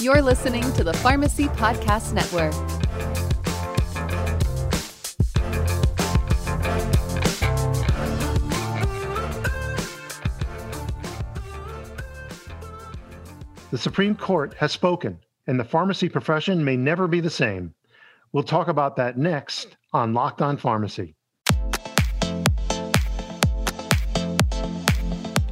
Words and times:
You're 0.00 0.22
listening 0.22 0.62
to 0.74 0.84
the 0.84 0.92
Pharmacy 0.92 1.46
Podcast 1.46 2.12
Network. 2.12 2.52
The 13.72 13.78
Supreme 13.78 14.14
Court 14.14 14.54
has 14.54 14.70
spoken, 14.70 15.18
and 15.48 15.58
the 15.58 15.64
pharmacy 15.64 16.08
profession 16.08 16.64
may 16.64 16.76
never 16.76 17.08
be 17.08 17.18
the 17.18 17.28
same. 17.28 17.74
We'll 18.32 18.44
talk 18.44 18.68
about 18.68 18.94
that 18.96 19.18
next 19.18 19.76
on 19.92 20.14
Locked 20.14 20.42
On 20.42 20.56
Pharmacy. 20.56 21.16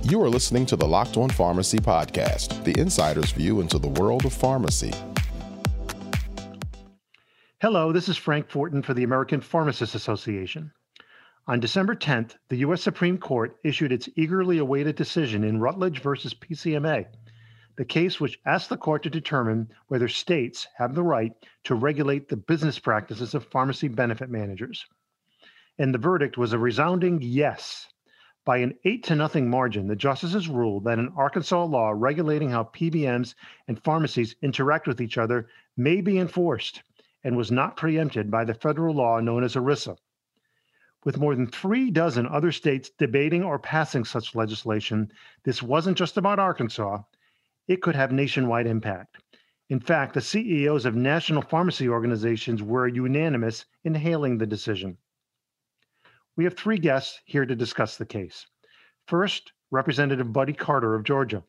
You 0.09 0.23
are 0.23 0.31
listening 0.31 0.67
to 0.67 0.77
the 0.77 0.87
Locked 0.87 1.17
On 1.17 1.29
Pharmacy 1.29 1.79
podcast, 1.79 2.63
the 2.63 2.81
insider's 2.81 3.33
view 3.33 3.61
into 3.61 3.77
the 3.77 3.89
world 3.89 4.25
of 4.25 4.33
pharmacy. 4.33 4.93
Hello, 7.61 7.91
this 7.91 8.09
is 8.09 8.17
Frank 8.17 8.49
Fortin 8.49 8.83
for 8.83 8.95
the 8.95 9.03
American 9.03 9.41
Pharmacists 9.41 9.97
Association. 9.97 10.71
On 11.49 11.59
December 11.59 11.97
10th, 11.97 12.37
the 12.51 12.59
U.S. 12.59 12.83
Supreme 12.83 13.19
Court 13.19 13.57
issued 13.65 13.91
its 13.91 14.09
eagerly 14.15 14.59
awaited 14.59 14.95
decision 14.95 15.43
in 15.43 15.59
Rutledge 15.59 16.01
versus 16.01 16.35
PCMA 16.35 17.07
the 17.75 17.85
case 17.85 18.21
which 18.21 18.39
asked 18.47 18.69
the 18.69 18.77
court 18.77 19.03
to 19.03 19.11
determine 19.11 19.69
whether 19.89 20.07
states 20.07 20.69
have 20.77 20.95
the 20.95 21.03
right 21.03 21.33
to 21.65 21.75
regulate 21.75 22.29
the 22.29 22.37
business 22.37 22.79
practices 22.79 23.35
of 23.35 23.45
pharmacy 23.45 23.89
benefit 23.89 24.31
managers. 24.31 24.87
And 25.79 25.93
the 25.93 25.99
verdict 25.99 26.39
was 26.39 26.53
a 26.53 26.59
resounding 26.59 27.21
yes. 27.21 27.89
By 28.47 28.59
an 28.59 28.79
eight 28.85 29.03
to 29.07 29.17
nothing 29.17 29.51
margin, 29.51 29.89
the 29.89 29.97
justices 29.97 30.49
ruled 30.49 30.85
that 30.85 31.01
an 31.01 31.13
Arkansas 31.17 31.65
law 31.65 31.93
regulating 31.93 32.51
how 32.51 32.71
PBMs 32.73 33.35
and 33.67 33.83
pharmacies 33.83 34.37
interact 34.41 34.87
with 34.87 35.01
each 35.01 35.19
other 35.19 35.49
may 35.77 36.01
be 36.01 36.17
enforced 36.17 36.85
and 37.25 37.37
was 37.37 37.51
not 37.51 37.77
preempted 37.77 38.31
by 38.31 38.45
the 38.45 38.55
federal 38.55 38.95
law 38.95 39.19
known 39.19 39.43
as 39.43 39.57
ERISA. 39.57 39.97
With 41.05 41.19
more 41.19 41.35
than 41.35 41.49
three 41.49 41.91
dozen 41.91 42.29
other 42.29 42.53
states 42.53 42.89
debating 42.89 43.43
or 43.43 43.59
passing 43.59 44.05
such 44.05 44.37
legislation, 44.37 45.11
this 45.43 45.61
wasn't 45.61 45.99
just 45.99 46.17
about 46.17 46.39
Arkansas, 46.39 47.03
it 47.67 47.83
could 47.83 47.97
have 47.97 48.13
nationwide 48.13 48.69
impact. 48.69 49.17
In 49.69 49.81
fact, 49.81 50.15
the 50.15 50.21
CEOs 50.21 50.87
of 50.87 50.95
national 50.95 51.43
pharmacy 51.43 51.89
organizations 51.89 52.63
were 52.63 52.87
unanimous 52.87 53.65
in 53.83 53.97
hailing 53.97 54.39
the 54.39 54.47
decision. 54.47 54.99
We 56.37 56.45
have 56.45 56.55
three 56.55 56.77
guests 56.77 57.23
here 57.25 57.47
to 57.47 57.57
discuss 57.57 57.97
the 57.97 58.05
case. 58.05 58.47
First, 59.07 59.53
Representative 59.71 60.35
Buddy 60.35 60.53
Carter 60.53 60.95
of 60.95 61.03
Georgia. 61.03 61.43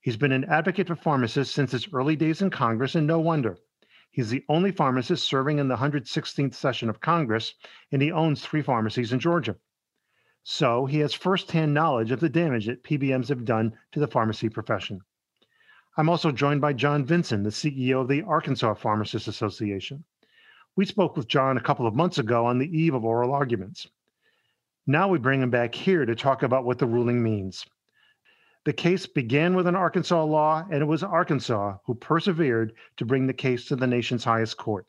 He's 0.00 0.16
been 0.16 0.32
an 0.32 0.46
advocate 0.46 0.86
for 0.86 0.96
pharmacists 0.96 1.54
since 1.54 1.72
his 1.72 1.92
early 1.92 2.16
days 2.16 2.40
in 2.40 2.48
Congress, 2.48 2.94
and 2.94 3.06
no 3.06 3.20
wonder. 3.20 3.58
He's 4.10 4.30
the 4.30 4.42
only 4.48 4.70
pharmacist 4.70 5.28
serving 5.28 5.58
in 5.58 5.68
the 5.68 5.76
116th 5.76 6.54
session 6.54 6.88
of 6.88 7.02
Congress, 7.02 7.52
and 7.92 8.00
he 8.00 8.10
owns 8.10 8.42
three 8.42 8.62
pharmacies 8.62 9.12
in 9.12 9.20
Georgia. 9.20 9.56
So 10.42 10.86
he 10.86 11.00
has 11.00 11.12
firsthand 11.12 11.74
knowledge 11.74 12.10
of 12.10 12.20
the 12.20 12.30
damage 12.30 12.64
that 12.64 12.82
PBMs 12.82 13.28
have 13.28 13.44
done 13.44 13.76
to 13.92 14.00
the 14.00 14.08
pharmacy 14.08 14.48
profession. 14.48 15.02
I'm 15.98 16.08
also 16.08 16.32
joined 16.32 16.62
by 16.62 16.72
John 16.72 17.04
Vinson, 17.04 17.42
the 17.42 17.50
CEO 17.50 18.00
of 18.00 18.08
the 18.08 18.22
Arkansas 18.22 18.72
Pharmacists 18.72 19.28
Association. 19.28 20.04
We 20.76 20.86
spoke 20.86 21.14
with 21.14 21.28
John 21.28 21.58
a 21.58 21.62
couple 21.62 21.86
of 21.86 21.94
months 21.94 22.16
ago 22.16 22.46
on 22.46 22.58
the 22.58 22.74
eve 22.74 22.94
of 22.94 23.04
oral 23.04 23.34
arguments. 23.34 23.86
Now 24.86 25.08
we 25.08 25.18
bring 25.18 25.40
him 25.40 25.48
back 25.48 25.74
here 25.74 26.04
to 26.04 26.14
talk 26.14 26.42
about 26.42 26.66
what 26.66 26.78
the 26.78 26.86
ruling 26.86 27.22
means. 27.22 27.64
The 28.64 28.72
case 28.74 29.06
began 29.06 29.54
with 29.54 29.66
an 29.66 29.76
Arkansas 29.76 30.24
law, 30.24 30.66
and 30.70 30.82
it 30.82 30.86
was 30.86 31.02
Arkansas 31.02 31.78
who 31.84 31.94
persevered 31.94 32.74
to 32.98 33.06
bring 33.06 33.26
the 33.26 33.32
case 33.32 33.64
to 33.66 33.76
the 33.76 33.86
nation's 33.86 34.24
highest 34.24 34.58
court. 34.58 34.86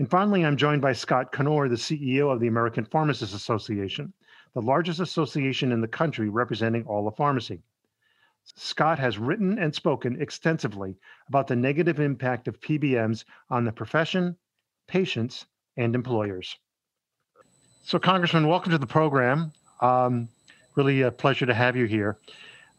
And 0.00 0.10
finally, 0.10 0.44
I'm 0.44 0.56
joined 0.56 0.82
by 0.82 0.92
Scott 0.92 1.32
Knoer, 1.32 1.68
the 1.68 1.76
CEO 1.76 2.32
of 2.32 2.40
the 2.40 2.48
American 2.48 2.84
Pharmacists 2.84 3.34
Association, 3.34 4.12
the 4.54 4.62
largest 4.62 4.98
association 4.98 5.70
in 5.70 5.80
the 5.80 5.88
country 5.88 6.28
representing 6.28 6.84
all 6.84 7.06
of 7.06 7.16
pharmacy. 7.16 7.62
Scott 8.42 8.98
has 8.98 9.18
written 9.18 9.56
and 9.58 9.72
spoken 9.72 10.20
extensively 10.20 10.96
about 11.28 11.46
the 11.46 11.54
negative 11.54 12.00
impact 12.00 12.48
of 12.48 12.60
PBMs 12.60 13.24
on 13.50 13.64
the 13.64 13.72
profession, 13.72 14.36
patients, 14.88 15.46
and 15.76 15.94
employers. 15.94 16.58
So, 17.86 18.00
Congressman, 18.00 18.48
welcome 18.48 18.72
to 18.72 18.78
the 18.78 18.86
program. 18.86 19.52
Um, 19.80 20.28
really 20.74 21.02
a 21.02 21.10
pleasure 21.12 21.46
to 21.46 21.54
have 21.54 21.76
you 21.76 21.84
here. 21.84 22.18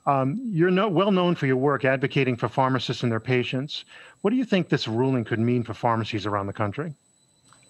Um, 0.05 0.37
you're 0.43 0.69
no, 0.69 0.89
well 0.89 1.11
known 1.11 1.33
for 1.33 1.45
your 1.47 1.55
work 1.55 1.85
advocating 1.85 2.35
for 2.35 2.49
pharmacists 2.49 3.03
and 3.03 3.11
their 3.11 3.21
patients. 3.21 3.85
What 4.19 4.31
do 4.31 4.35
you 4.35 4.43
think 4.43 4.67
this 4.67 4.85
ruling 4.85 5.23
could 5.23 5.39
mean 5.39 5.63
for 5.63 5.73
pharmacies 5.73 6.25
around 6.25 6.47
the 6.47 6.53
country? 6.53 6.93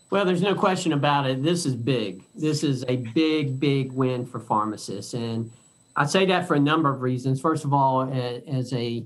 Well, 0.10 0.26
there's 0.26 0.42
no 0.42 0.56
question 0.56 0.94
about 0.94 1.28
it. 1.28 1.44
This 1.44 1.68
is 1.68 1.76
big. 1.76 2.24
This 2.34 2.64
is 2.64 2.84
a 2.88 2.96
big, 3.14 3.60
big 3.60 3.92
win 3.92 4.26
for 4.26 4.40
pharmacists. 4.40 5.14
And 5.14 5.52
I 5.96 6.08
say 6.08 6.26
that 6.26 6.48
for 6.48 6.56
a 6.56 6.60
number 6.60 6.92
of 6.92 7.04
reasons. 7.04 7.40
First 7.40 7.66
of 7.66 7.72
all, 7.72 8.12
as 8.12 8.74
a 8.74 9.06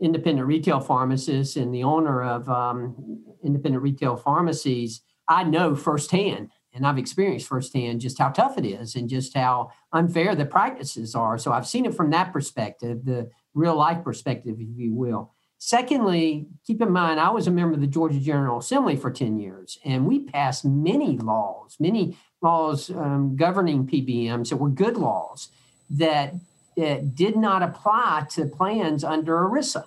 independent 0.00 0.46
retail 0.46 0.78
pharmacist 0.78 1.56
and 1.56 1.74
the 1.74 1.82
owner 1.82 2.22
of 2.22 2.48
um, 2.48 3.24
independent 3.42 3.82
retail 3.82 4.16
pharmacies, 4.16 5.00
I 5.26 5.42
know 5.42 5.74
firsthand 5.74 6.50
and 6.74 6.86
I've 6.86 6.98
experienced 6.98 7.46
firsthand 7.46 8.00
just 8.00 8.18
how 8.18 8.30
tough 8.30 8.56
it 8.58 8.64
is 8.64 8.94
and 8.94 9.08
just 9.08 9.36
how 9.36 9.72
unfair 9.92 10.34
the 10.34 10.46
practices 10.46 11.14
are. 11.14 11.38
So 11.38 11.52
I've 11.52 11.66
seen 11.66 11.84
it 11.84 11.94
from 11.94 12.10
that 12.10 12.32
perspective, 12.32 13.04
the 13.04 13.30
real 13.54 13.76
life 13.76 14.02
perspective, 14.02 14.56
if 14.58 14.68
you 14.76 14.94
will. 14.94 15.32
Secondly, 15.58 16.48
keep 16.66 16.82
in 16.82 16.90
mind, 16.90 17.20
I 17.20 17.30
was 17.30 17.46
a 17.46 17.50
member 17.50 17.74
of 17.74 17.80
the 17.80 17.86
Georgia 17.86 18.18
General 18.18 18.58
Assembly 18.58 18.96
for 18.96 19.12
10 19.12 19.38
years, 19.38 19.78
and 19.84 20.06
we 20.08 20.18
passed 20.18 20.64
many 20.64 21.16
laws, 21.18 21.76
many 21.78 22.16
laws 22.40 22.90
um, 22.90 23.36
governing 23.36 23.86
PBMs 23.86 24.48
that 24.48 24.56
were 24.56 24.68
good 24.68 24.96
laws 24.96 25.50
that, 25.88 26.34
that 26.76 27.14
did 27.14 27.36
not 27.36 27.62
apply 27.62 28.26
to 28.30 28.46
plans 28.46 29.04
under 29.04 29.34
ERISA. 29.34 29.84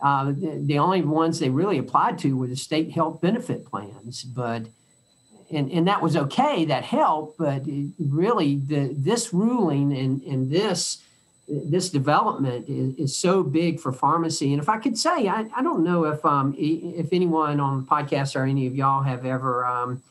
Uh, 0.00 0.26
the, 0.26 0.60
the, 0.62 0.78
only 0.78 1.00
ones 1.00 1.38
they 1.38 1.48
really 1.48 1.78
applied 1.78 2.18
to 2.18 2.36
were 2.36 2.46
the 2.46 2.54
state 2.54 2.92
health 2.92 3.20
benefit 3.20 3.64
plans, 3.64 4.22
but 4.22 4.66
and, 5.50 5.70
and 5.70 5.88
that 5.88 6.02
was 6.02 6.16
okay, 6.16 6.64
that 6.66 6.84
helped, 6.84 7.38
but 7.38 7.62
really 7.98 8.56
the 8.56 8.94
this 8.96 9.32
ruling 9.32 9.96
and, 9.96 10.22
and 10.22 10.50
this 10.50 11.02
this 11.48 11.88
development 11.88 12.68
is, 12.68 12.94
is 12.96 13.16
so 13.16 13.42
big 13.42 13.80
for 13.80 13.90
pharmacy. 13.90 14.52
And 14.52 14.60
if 14.60 14.68
I 14.68 14.76
could 14.76 14.98
say, 14.98 15.28
I, 15.28 15.46
I 15.56 15.62
don't 15.62 15.82
know 15.82 16.04
if 16.04 16.24
um 16.24 16.54
if 16.58 17.12
anyone 17.12 17.60
on 17.60 17.80
the 17.80 17.86
podcast 17.86 18.36
or 18.36 18.44
any 18.44 18.66
of 18.66 18.74
y'all 18.74 19.02
have 19.02 19.24
ever 19.24 19.64
um, 19.64 20.02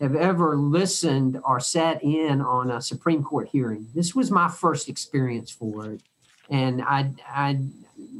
have 0.00 0.16
ever 0.16 0.56
listened 0.56 1.40
or 1.44 1.60
sat 1.60 2.02
in 2.02 2.40
on 2.40 2.70
a 2.70 2.82
Supreme 2.82 3.22
Court 3.22 3.48
hearing. 3.48 3.86
This 3.94 4.14
was 4.14 4.30
my 4.30 4.48
first 4.48 4.88
experience 4.88 5.50
for 5.50 5.92
it, 5.92 6.00
and 6.50 6.82
I, 6.82 7.10
I, 7.28 7.60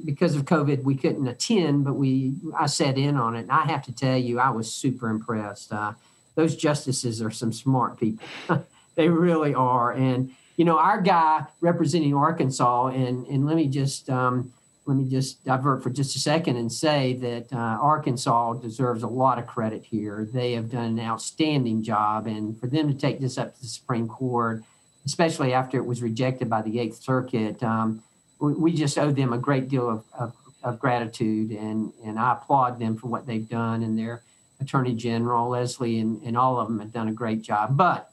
because 0.05 0.37
of 0.37 0.45
COVID, 0.45 0.85
we 0.85 0.95
couldn't 0.95 1.27
attend, 1.27 1.85
but 1.85 1.95
we, 1.95 2.35
I 2.59 2.67
sat 2.67 2.97
in 2.97 3.17
on 3.17 3.37
it. 3.37 3.41
And 3.41 3.51
I 3.51 3.65
have 3.65 3.83
to 3.85 3.93
tell 3.93 4.17
you, 4.17 4.39
I 4.39 4.51
was 4.51 4.73
super 4.73 5.09
impressed. 5.09 5.73
Uh, 5.73 5.93
those 6.35 6.57
justices 6.57 7.21
are 7.21 7.31
some 7.31 7.53
smart 7.53 7.99
people. 7.99 8.27
they 8.95 9.09
really 9.09 9.55
are, 9.55 9.93
and 9.93 10.31
you 10.57 10.65
know, 10.65 10.79
our 10.79 11.01
guy 11.01 11.47
representing 11.61 12.15
Arkansas, 12.15 12.89
and 12.89 13.27
and 13.27 13.47
let 13.47 13.57
me 13.57 13.69
just. 13.69 14.09
Um, 14.11 14.53
let 14.85 14.97
me 14.97 15.09
just 15.09 15.45
divert 15.45 15.83
for 15.83 15.91
just 15.91 16.17
a 16.17 16.19
second 16.19 16.57
and 16.57 16.71
say 16.71 17.13
that 17.15 17.53
uh, 17.53 17.79
Arkansas 17.81 18.55
deserves 18.55 19.05
a 19.05 19.09
lot 19.09 19.39
of 19.39 19.47
credit 19.47 19.85
here. 19.85 20.29
They 20.33 20.55
have 20.55 20.71
done 20.71 20.99
an 20.99 21.01
outstanding 21.01 21.85
job, 21.85 22.27
and 22.27 22.59
for 22.59 22.67
them 22.67 22.89
to 22.89 22.95
take 22.95 23.21
this 23.21 23.39
up 23.39 23.55
to 23.55 23.61
the 23.61 23.69
Supreme 23.69 24.09
Court, 24.09 24.65
especially 25.07 25.53
after 25.53 25.77
it 25.77 25.87
was 25.87 26.03
rejected 26.03 26.51
by 26.51 26.63
the 26.63 26.81
Eighth 26.81 27.01
Circuit, 27.03 27.63
um, 27.63 28.03
we, 28.41 28.55
we, 28.55 28.73
just 28.73 28.99
owe 28.99 29.13
them 29.13 29.33
a 29.33 29.39
great 29.39 29.69
deal 29.69 29.89
of, 29.89 30.05
of, 30.19 30.35
of, 30.65 30.81
gratitude, 30.81 31.53
and, 31.53 31.93
and 32.05 32.19
I 32.19 32.33
applaud 32.33 32.81
them 32.81 32.97
for 32.97 33.07
what 33.07 33.25
they've 33.25 33.49
done. 33.49 33.85
And 33.85 33.97
their 33.97 34.23
Attorney 34.63 34.95
General 34.95 35.49
Leslie 35.49 35.99
and, 35.99 36.23
and 36.23 36.37
all 36.37 36.59
of 36.59 36.69
them 36.69 36.81
have 36.81 36.93
done 36.93 37.09
a 37.09 37.13
great 37.13 37.43
job. 37.43 37.77
But 37.77 38.11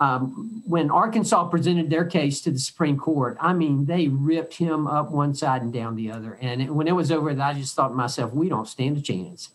um, 0.00 0.62
when 0.66 0.90
Arkansas 0.90 1.44
presented 1.48 1.88
their 1.88 2.04
case 2.04 2.40
to 2.42 2.50
the 2.50 2.58
Supreme 2.58 2.98
Court, 2.98 3.36
I 3.40 3.52
mean, 3.52 3.86
they 3.86 4.08
ripped 4.08 4.54
him 4.54 4.86
up 4.86 5.10
one 5.10 5.34
side 5.34 5.62
and 5.62 5.72
down 5.72 5.94
the 5.94 6.10
other. 6.10 6.36
And 6.40 6.60
it, 6.62 6.70
when 6.70 6.88
it 6.88 6.92
was 6.92 7.12
over, 7.12 7.30
I 7.30 7.54
just 7.54 7.74
thought 7.74 7.88
to 7.88 7.94
myself, 7.94 8.32
we 8.32 8.48
don't 8.48 8.68
stand 8.68 8.96
a 8.96 9.00
chance. 9.00 9.50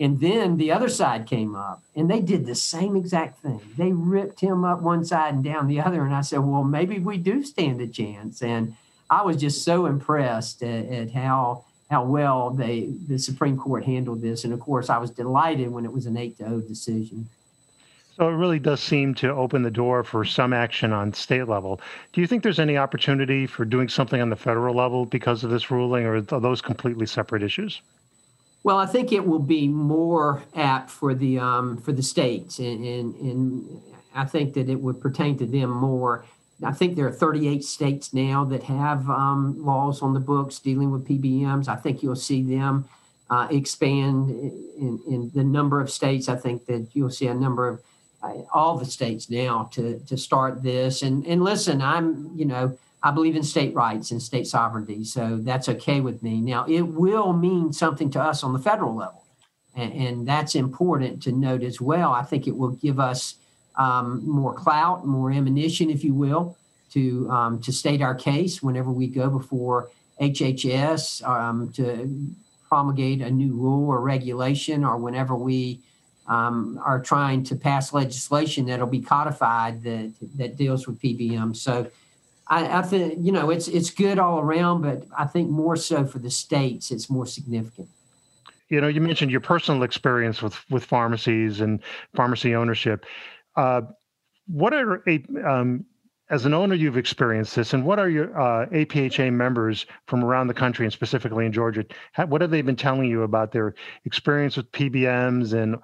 And 0.00 0.18
then 0.20 0.56
the 0.56 0.72
other 0.72 0.88
side 0.88 1.26
came 1.26 1.54
up 1.54 1.82
and 1.94 2.10
they 2.10 2.20
did 2.20 2.46
the 2.46 2.54
same 2.54 2.96
exact 2.96 3.40
thing. 3.40 3.60
They 3.76 3.92
ripped 3.92 4.40
him 4.40 4.64
up 4.64 4.80
one 4.80 5.04
side 5.04 5.34
and 5.34 5.44
down 5.44 5.68
the 5.68 5.80
other. 5.80 6.04
And 6.04 6.14
I 6.14 6.22
said, 6.22 6.40
well, 6.40 6.64
maybe 6.64 6.98
we 6.98 7.18
do 7.18 7.44
stand 7.44 7.80
a 7.80 7.86
chance. 7.86 8.42
And 8.42 8.74
I 9.10 9.22
was 9.22 9.36
just 9.36 9.62
so 9.62 9.86
impressed 9.86 10.62
at, 10.62 10.86
at 10.86 11.10
how 11.12 11.66
how 11.92 12.02
well 12.02 12.48
they 12.50 12.88
the 13.06 13.18
Supreme 13.18 13.56
Court 13.58 13.84
handled 13.84 14.22
this. 14.22 14.44
And 14.44 14.52
of 14.54 14.60
course, 14.60 14.88
I 14.88 14.96
was 14.96 15.10
delighted 15.10 15.70
when 15.70 15.84
it 15.84 15.92
was 15.92 16.06
an 16.06 16.16
eight 16.16 16.38
to 16.38 16.44
zero 16.44 16.60
decision. 16.60 17.28
So 18.16 18.28
it 18.28 18.32
really 18.32 18.58
does 18.58 18.80
seem 18.80 19.14
to 19.16 19.30
open 19.30 19.62
the 19.62 19.70
door 19.70 20.02
for 20.02 20.24
some 20.24 20.54
action 20.54 20.92
on 20.92 21.12
state 21.12 21.48
level. 21.48 21.80
Do 22.14 22.22
you 22.22 22.26
think 22.26 22.42
there's 22.42 22.58
any 22.58 22.78
opportunity 22.78 23.46
for 23.46 23.66
doing 23.66 23.88
something 23.90 24.22
on 24.22 24.30
the 24.30 24.36
federal 24.36 24.74
level 24.74 25.04
because 25.04 25.44
of 25.44 25.50
this 25.50 25.70
ruling, 25.70 26.04
or 26.06 26.16
are 26.16 26.40
those 26.40 26.62
completely 26.62 27.06
separate 27.06 27.42
issues? 27.42 27.82
Well, 28.64 28.78
I 28.78 28.86
think 28.86 29.12
it 29.12 29.26
will 29.26 29.38
be 29.38 29.68
more 29.68 30.42
apt 30.54 30.90
for 30.90 31.14
the 31.14 31.38
um, 31.38 31.76
for 31.76 31.92
the 31.92 32.02
states, 32.02 32.58
and, 32.58 32.84
and, 32.84 33.14
and 33.16 33.82
I 34.14 34.24
think 34.24 34.54
that 34.54 34.70
it 34.70 34.80
would 34.80 34.98
pertain 34.98 35.36
to 35.38 35.46
them 35.46 35.70
more. 35.70 36.24
I 36.64 36.72
think 36.72 36.96
there 36.96 37.06
are 37.06 37.12
38 37.12 37.64
states 37.64 38.12
now 38.12 38.44
that 38.44 38.62
have 38.64 39.08
um, 39.10 39.56
laws 39.64 40.02
on 40.02 40.14
the 40.14 40.20
books 40.20 40.58
dealing 40.58 40.90
with 40.90 41.06
PBMs. 41.06 41.68
I 41.68 41.76
think 41.76 42.02
you'll 42.02 42.16
see 42.16 42.42
them 42.42 42.88
uh, 43.30 43.48
expand 43.50 44.30
in, 44.30 45.00
in, 45.08 45.30
the 45.34 45.42
number 45.42 45.80
of 45.80 45.90
states. 45.90 46.28
I 46.28 46.36
think 46.36 46.66
that 46.66 46.88
you'll 46.92 47.10
see 47.10 47.28
a 47.28 47.34
number 47.34 47.66
of 47.66 47.82
uh, 48.22 48.42
all 48.52 48.76
the 48.76 48.84
states 48.84 49.30
now 49.30 49.70
to 49.72 49.98
to 50.00 50.16
start 50.16 50.62
this. 50.62 51.02
And 51.02 51.26
and 51.26 51.42
listen, 51.42 51.80
I'm 51.80 52.30
you 52.36 52.44
know 52.44 52.78
I 53.02 53.10
believe 53.10 53.34
in 53.34 53.42
state 53.42 53.74
rights 53.74 54.10
and 54.10 54.22
state 54.22 54.46
sovereignty, 54.46 55.04
so 55.04 55.38
that's 55.40 55.68
okay 55.68 56.00
with 56.00 56.22
me. 56.22 56.40
Now, 56.40 56.66
it 56.66 56.82
will 56.82 57.32
mean 57.32 57.72
something 57.72 58.10
to 58.10 58.20
us 58.20 58.44
on 58.44 58.52
the 58.52 58.58
federal 58.58 58.94
level, 58.94 59.24
and, 59.74 59.92
and 59.92 60.28
that's 60.28 60.54
important 60.54 61.22
to 61.24 61.32
note 61.32 61.62
as 61.62 61.80
well. 61.80 62.12
I 62.12 62.22
think 62.22 62.46
it 62.46 62.56
will 62.56 62.72
give 62.72 63.00
us 63.00 63.36
um, 63.76 64.22
more 64.28 64.54
clout, 64.54 65.06
more 65.06 65.30
ammunition, 65.30 65.90
if 65.90 66.04
you 66.04 66.14
will, 66.14 66.56
to 66.92 67.28
um, 67.30 67.60
to 67.62 67.72
state 67.72 68.02
our 68.02 68.14
case 68.14 68.62
whenever 68.62 68.90
we 68.90 69.06
go 69.06 69.30
before 69.30 69.88
HHS 70.20 71.26
um, 71.26 71.72
to 71.72 72.08
promulgate 72.68 73.20
a 73.20 73.30
new 73.30 73.54
rule 73.54 73.88
or 73.88 74.00
regulation, 74.00 74.84
or 74.84 74.96
whenever 74.96 75.34
we 75.34 75.80
um, 76.26 76.80
are 76.84 77.00
trying 77.00 77.42
to 77.44 77.56
pass 77.56 77.92
legislation 77.92 78.66
that'll 78.66 78.86
be 78.86 79.00
codified 79.00 79.82
that 79.82 80.12
that 80.36 80.56
deals 80.56 80.86
with 80.86 81.00
PBM. 81.00 81.56
So 81.56 81.90
I, 82.46 82.78
I 82.78 82.82
think 82.82 83.14
you 83.20 83.32
know 83.32 83.50
it's 83.50 83.68
it's 83.68 83.90
good 83.90 84.18
all 84.18 84.40
around, 84.40 84.82
but 84.82 85.06
I 85.16 85.24
think 85.24 85.50
more 85.50 85.76
so 85.76 86.04
for 86.04 86.18
the 86.18 86.30
states, 86.30 86.90
it's 86.90 87.08
more 87.08 87.26
significant. 87.26 87.88
You 88.68 88.80
know, 88.80 88.88
you 88.88 89.00
mentioned 89.00 89.30
your 89.30 89.40
personal 89.40 89.82
experience 89.82 90.42
with 90.42 90.58
with 90.70 90.84
pharmacies 90.84 91.60
and 91.60 91.80
pharmacy 92.14 92.54
ownership. 92.54 93.06
Uh, 93.56 93.82
what 94.46 94.72
are 94.74 95.02
um, 95.46 95.84
as 96.32 96.46
an 96.46 96.54
owner, 96.54 96.74
you've 96.74 96.96
experienced 96.96 97.54
this, 97.54 97.74
and 97.74 97.84
what 97.84 97.98
are 97.98 98.08
your 98.08 98.40
uh, 98.40 98.66
APHA 98.68 99.30
members 99.30 99.84
from 100.06 100.24
around 100.24 100.46
the 100.46 100.54
country 100.54 100.86
and 100.86 100.92
specifically 100.92 101.44
in 101.44 101.52
Georgia? 101.52 101.84
what 102.26 102.40
have 102.40 102.50
they 102.50 102.62
been 102.62 102.74
telling 102.74 103.04
you 103.04 103.22
about 103.22 103.52
their 103.52 103.74
experience 104.06 104.56
with 104.56 104.70
PBMs 104.72 105.52
and 105.52 105.76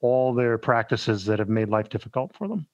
all 0.00 0.32
their 0.32 0.56
practices 0.56 1.24
that 1.24 1.40
have 1.40 1.48
made 1.48 1.68
life 1.68 1.88
difficult 1.88 2.32
for 2.36 2.46
them? 2.46 2.66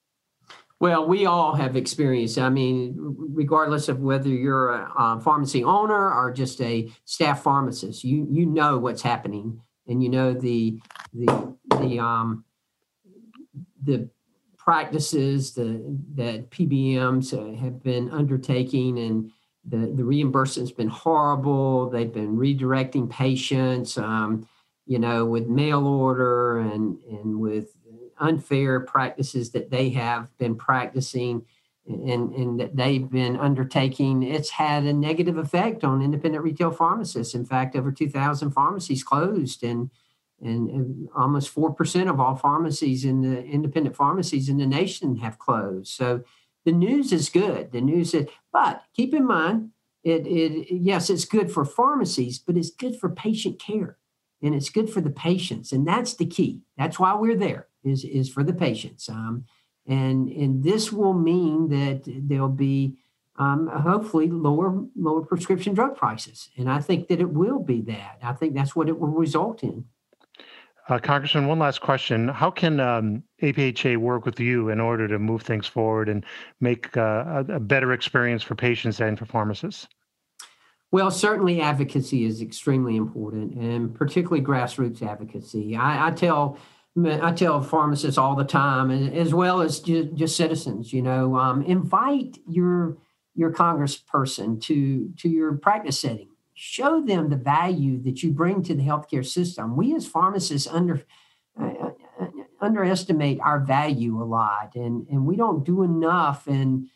Well, 0.81 1.07
we 1.07 1.25
all 1.25 1.55
have 1.55 1.77
experience. 1.77 2.37
I 2.37 2.51
mean, 2.51 2.95
regardless 2.99 3.89
of 3.89 4.01
whether 4.01 4.29
you're 4.29 4.75
a, 4.75 4.93
a, 4.99 5.21
pharmacy 5.21 5.65
owner 5.65 6.13
or 6.13 6.31
just 6.31 6.61
a 6.61 6.91
staff 7.07 7.43
pharmacist, 7.43 8.05
you 8.05 8.27
you 8.31 8.45
know 8.45 8.77
what's 8.77 9.01
happening, 9.01 9.63
and 9.87 10.03
you 10.03 10.11
know 10.11 10.35
the 10.35 10.79
the 11.15 11.57
the 11.81 11.99
um 12.01 12.45
the 13.83 14.11
practices 14.65 15.53
the, 15.53 15.83
that 16.15 16.51
PBMs 16.51 17.59
have 17.61 17.83
been 17.83 18.11
undertaking, 18.11 18.99
and 18.99 19.31
the 19.67 19.93
the 19.95 20.05
reimbursement's 20.05 20.73
been 20.73 20.89
horrible. 20.89 21.91
They've 21.91 22.13
been 22.13 22.37
redirecting 22.37 23.11
patients, 23.11 23.99
um, 23.99 24.49
you 24.87 24.99
know, 24.99 25.27
with 25.27 25.49
mail 25.49 25.87
order 25.87 26.61
and 26.61 26.99
and 27.05 27.39
with 27.39 27.77
unfair 28.19 28.81
practices 28.81 29.51
that 29.51 29.71
they 29.71 29.91
have 29.91 30.35
been 30.39 30.55
practicing 30.55 31.45
and, 31.87 32.33
and 32.33 32.59
that 32.61 32.75
they've 32.75 33.11
been 33.11 33.37
undertaking, 33.37 34.23
it's 34.23 34.49
had 34.49 34.85
a 34.85 34.93
negative 34.93 35.37
effect 35.37 35.85
on 35.85 36.01
independent 36.01 36.43
retail 36.43 36.71
pharmacists. 36.71 37.35
In 37.35 37.45
fact, 37.45 37.77
over 37.77 37.93
2,000 37.93 38.53
pharmacies 38.53 39.05
closed, 39.05 39.63
and, 39.63 39.91
and, 40.45 40.71
and 40.71 41.09
almost 41.17 41.55
4% 41.55 42.11
of 42.11 42.21
all 42.21 42.37
pharmacies 42.37 43.05
in 43.05 43.23
the 43.23 43.45
independent 43.45 43.97
pharmacies 43.97 44.49
in 44.49 44.59
the 44.59 44.67
nation 44.67 45.17
have 45.17 45.39
closed. 45.39 45.89
So 45.89 46.23
the 46.65 46.73
news 46.73 47.13
is 47.13 47.29
good. 47.29 47.73
The 47.73 47.81
news 47.81 48.15
is, 48.15 48.29
but 48.53 48.83
keep 48.95 49.15
in 49.15 49.27
mind, 49.27 49.71
it, 50.03 50.27
it 50.27 50.67
yes, 50.71 51.09
it's 51.09 51.25
good 51.25 51.51
for 51.51 51.65
pharmacies, 51.65 52.39
but 52.39 52.57
it's 52.57 52.71
good 52.71 52.97
for 52.97 53.09
patient 53.09 53.59
care 53.59 53.99
and 54.43 54.55
it's 54.55 54.69
good 54.69 54.91
for 54.91 55.01
the 55.01 55.11
patients. 55.11 55.73
And 55.73 55.89
that's 55.89 56.15
the 56.15 56.27
key. 56.27 56.61
That's 56.77 56.99
why 56.99 57.15
we're 57.15 57.37
there 57.37 57.69
is 57.83 58.05
is 58.05 58.29
for 58.29 58.45
the 58.45 58.53
patients. 58.53 59.09
Um, 59.09 59.47
and 59.87 60.29
and 60.29 60.63
this 60.63 60.93
will 60.93 61.15
mean 61.15 61.69
that 61.69 62.03
there'll 62.07 62.49
be 62.49 62.97
um, 63.37 63.67
hopefully 63.67 64.29
lower 64.29 64.85
lower 64.97 65.23
prescription 65.23 65.75
drug 65.75 65.97
prices, 65.97 66.51
and 66.57 66.71
I 66.71 66.81
think 66.81 67.09
that 67.09 67.21
it 67.21 67.31
will 67.31 67.59
be 67.59 67.81
that. 67.83 68.19
I 68.23 68.33
think 68.33 68.55
that's 68.55 68.77
what 68.77 68.89
it 68.89 68.99
will 68.99 69.09
result 69.09 69.63
in. 69.63 69.87
Uh, 70.89 70.99
Congressman, 70.99 71.47
one 71.47 71.59
last 71.59 71.81
question: 71.81 72.29
How 72.29 72.51
can 72.51 72.79
um, 72.79 73.23
APHA 73.43 73.97
work 73.97 74.27
with 74.27 74.39
you 74.39 74.69
in 74.69 74.81
order 74.81 75.09
to 75.09 75.19
move 75.19 75.43
things 75.43 75.67
forward 75.67 76.09
and 76.09 76.25
make 76.61 76.95
uh, 76.97 77.45
a, 77.49 77.55
a 77.55 77.61
better 77.61 77.93
experience 77.93 78.43
for 78.43 78.55
patients 78.55 79.01
and 79.01 79.19
for 79.19 79.25
pharmacists? 79.25 79.89
Well, 80.93 81.11
certainly 81.11 81.61
advocacy 81.61 82.25
is 82.25 82.41
extremely 82.41 82.97
important, 82.97 83.55
and 83.55 83.95
particularly 83.95 84.45
grassroots 84.45 85.03
advocacy. 85.03 85.75
I, 85.75 86.09
I 86.09 86.11
tell 86.11 86.59
I 87.05 87.33
tell 87.33 87.61
pharmacists 87.63 88.19
all 88.19 88.37
the 88.37 88.45
time, 88.45 88.91
as 88.91 89.35
well 89.35 89.61
as 89.61 89.81
just, 89.81 90.15
just 90.15 90.37
citizens, 90.37 90.93
you 90.93 91.03
know, 91.03 91.37
um, 91.37 91.63
invite 91.63 92.39
your 92.47 92.99
your 93.35 93.53
congressperson 93.53 94.61
to 94.63 95.13
to 95.19 95.29
your 95.29 95.55
practice 95.55 95.99
setting. 95.99 96.29
Show 96.55 97.03
them 97.03 97.29
the 97.29 97.37
value 97.37 98.01
that 98.03 98.23
you 98.23 98.31
bring 98.31 98.63
to 98.63 98.75
the 98.75 98.83
healthcare 98.83 99.27
system. 99.27 99.77
We 99.77 99.95
as 99.95 100.07
pharmacists 100.07 100.69
under 100.69 101.03
uh, 101.61 101.65
uh, 101.65 101.91
uh 102.21 102.27
underestimate 102.61 103.41
our 103.41 103.61
value 103.61 104.23
a 104.23 104.25
lot, 104.25 104.75
and 104.75 105.07
and 105.09 105.27
we 105.27 105.37
don't 105.37 105.65
do 105.65 105.83
enough 105.83 106.47
in 106.47 106.89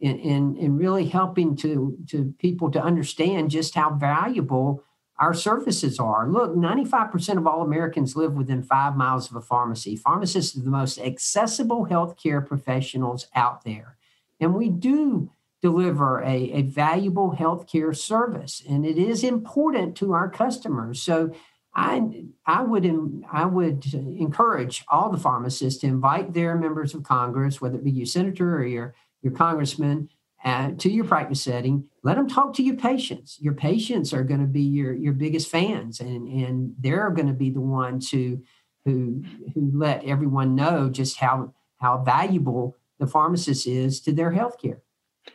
in 0.00 0.56
in 0.56 0.76
really 0.76 1.06
helping 1.06 1.56
to 1.56 1.98
to 2.08 2.34
people 2.38 2.70
to 2.70 2.82
understand 2.82 3.50
just 3.50 3.74
how 3.74 3.90
valuable 3.90 4.84
our 5.18 5.34
services 5.34 5.98
are. 5.98 6.28
Look, 6.28 6.54
95% 6.54 7.38
of 7.38 7.46
all 7.46 7.62
Americans 7.62 8.16
live 8.16 8.34
within 8.34 8.62
five 8.62 8.96
miles 8.96 9.30
of 9.30 9.36
a 9.36 9.40
pharmacy. 9.40 9.96
Pharmacists 9.96 10.56
are 10.56 10.62
the 10.62 10.70
most 10.70 10.98
accessible 10.98 11.86
healthcare 11.86 12.46
professionals 12.46 13.26
out 13.34 13.64
there. 13.64 13.96
And 14.40 14.54
we 14.54 14.68
do 14.68 15.30
deliver 15.62 16.22
a, 16.22 16.50
a 16.52 16.62
valuable 16.62 17.36
healthcare 17.38 17.96
service, 17.96 18.62
and 18.68 18.84
it 18.84 18.98
is 18.98 19.24
important 19.24 19.96
to 19.96 20.12
our 20.12 20.28
customers. 20.28 21.02
So 21.02 21.32
I, 21.74 22.24
I 22.46 22.62
would 22.62 22.86
I 23.30 23.44
would 23.44 23.92
encourage 23.94 24.84
all 24.88 25.10
the 25.10 25.18
pharmacists 25.18 25.80
to 25.80 25.86
invite 25.86 26.32
their 26.32 26.56
members 26.56 26.94
of 26.94 27.02
Congress, 27.02 27.60
whether 27.60 27.76
it 27.76 27.84
be 27.84 27.90
your 27.90 28.06
senator 28.06 28.56
or 28.56 28.64
your, 28.64 28.94
your 29.22 29.34
congressman, 29.34 30.08
uh, 30.42 30.70
to 30.78 30.90
your 30.90 31.04
practice 31.04 31.42
setting. 31.42 31.84
Let 32.02 32.16
them 32.16 32.28
talk 32.28 32.54
to 32.54 32.62
your 32.62 32.76
patients. 32.76 33.38
Your 33.40 33.52
patients 33.52 34.14
are 34.14 34.24
going 34.24 34.40
to 34.40 34.46
be 34.46 34.62
your 34.62 34.94
your 34.94 35.12
biggest 35.12 35.50
fans, 35.50 36.00
and 36.00 36.28
and 36.28 36.74
they're 36.78 37.10
going 37.10 37.28
to 37.28 37.34
be 37.34 37.50
the 37.50 37.60
ones 37.60 38.10
who 38.10 38.42
who 38.84 39.22
who 39.54 39.70
let 39.74 40.04
everyone 40.04 40.54
know 40.54 40.88
just 40.88 41.18
how 41.18 41.52
how 41.78 41.98
valuable 41.98 42.76
the 42.98 43.06
pharmacist 43.06 43.66
is 43.66 44.00
to 44.00 44.12
their 44.12 44.30
health 44.30 44.58
care. 44.60 44.80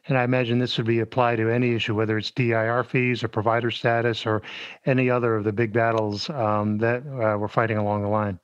And 0.08 0.17
I 0.17 0.24
imagine 0.24 0.58
this 0.58 0.77
would 0.77 0.88
be 0.88 1.00
applied 1.00 1.38
to 1.38 1.50
any 1.50 1.75
issue, 1.75 1.96
whether 1.96 2.17
it's 2.17 2.31
DIR 2.31 2.84
fees 2.84 3.24
or 3.24 3.27
provider 3.27 3.70
status 3.70 4.25
or 4.25 4.41
any 4.86 5.10
other 5.10 5.36
of 5.36 5.43
the 5.43 5.53
big 5.53 5.74
battles 5.74 6.29
um, 6.31 6.77
that 6.79 7.01
uh, 7.05 7.38
we're 7.38 7.48
fighting 7.48 7.77
along 7.77 8.01
the 8.01 8.08
line. 8.08 8.39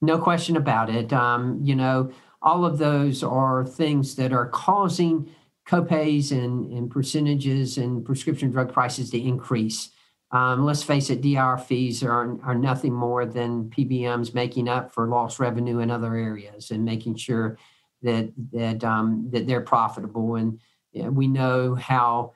No 0.00 0.18
question 0.18 0.56
about 0.56 0.90
it. 0.90 1.12
Um, 1.12 1.60
you 1.62 1.74
know, 1.74 2.10
all 2.40 2.64
of 2.64 2.78
those 2.78 3.22
are 3.22 3.64
things 3.64 4.16
that 4.16 4.32
are 4.32 4.48
causing 4.48 5.30
copays 5.66 6.32
and, 6.32 6.72
and 6.72 6.90
percentages 6.90 7.78
and 7.78 8.04
prescription 8.04 8.50
drug 8.50 8.72
prices 8.72 9.10
to 9.10 9.20
increase. 9.20 9.90
Um, 10.32 10.64
let's 10.64 10.82
face 10.82 11.10
it, 11.10 11.20
DIR 11.20 11.58
fees 11.58 12.02
are, 12.02 12.40
are 12.42 12.54
nothing 12.54 12.92
more 12.92 13.26
than 13.26 13.70
PBMs 13.70 14.34
making 14.34 14.66
up 14.66 14.92
for 14.92 15.06
lost 15.06 15.38
revenue 15.38 15.80
in 15.80 15.90
other 15.90 16.16
areas 16.16 16.70
and 16.70 16.84
making 16.84 17.16
sure 17.16 17.58
that 18.02 18.32
that 18.52 18.82
um, 18.82 19.28
that 19.30 19.46
they're 19.46 19.60
profitable. 19.60 20.36
And 20.36 20.58
we 20.94 21.28
know 21.28 21.74
how 21.74 22.32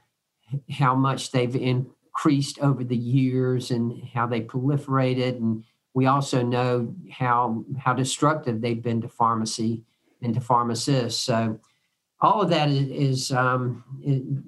how 0.70 0.94
much 0.94 1.32
they've 1.32 1.56
increased 1.56 2.58
over 2.60 2.84
the 2.84 2.96
years 2.96 3.70
and 3.70 4.02
how 4.14 4.26
they 4.26 4.40
proliferated. 4.40 5.36
And 5.36 5.64
we 5.94 6.06
also 6.06 6.42
know 6.42 6.94
how 7.10 7.64
how 7.78 7.94
destructive 7.94 8.60
they've 8.60 8.82
been 8.82 9.00
to 9.02 9.08
pharmacy 9.08 9.82
and 10.22 10.34
to 10.34 10.40
pharmacists. 10.40 11.20
So 11.20 11.60
all 12.20 12.40
of 12.40 12.48
that 12.48 12.70
is, 12.70 13.30
um, 13.30 13.84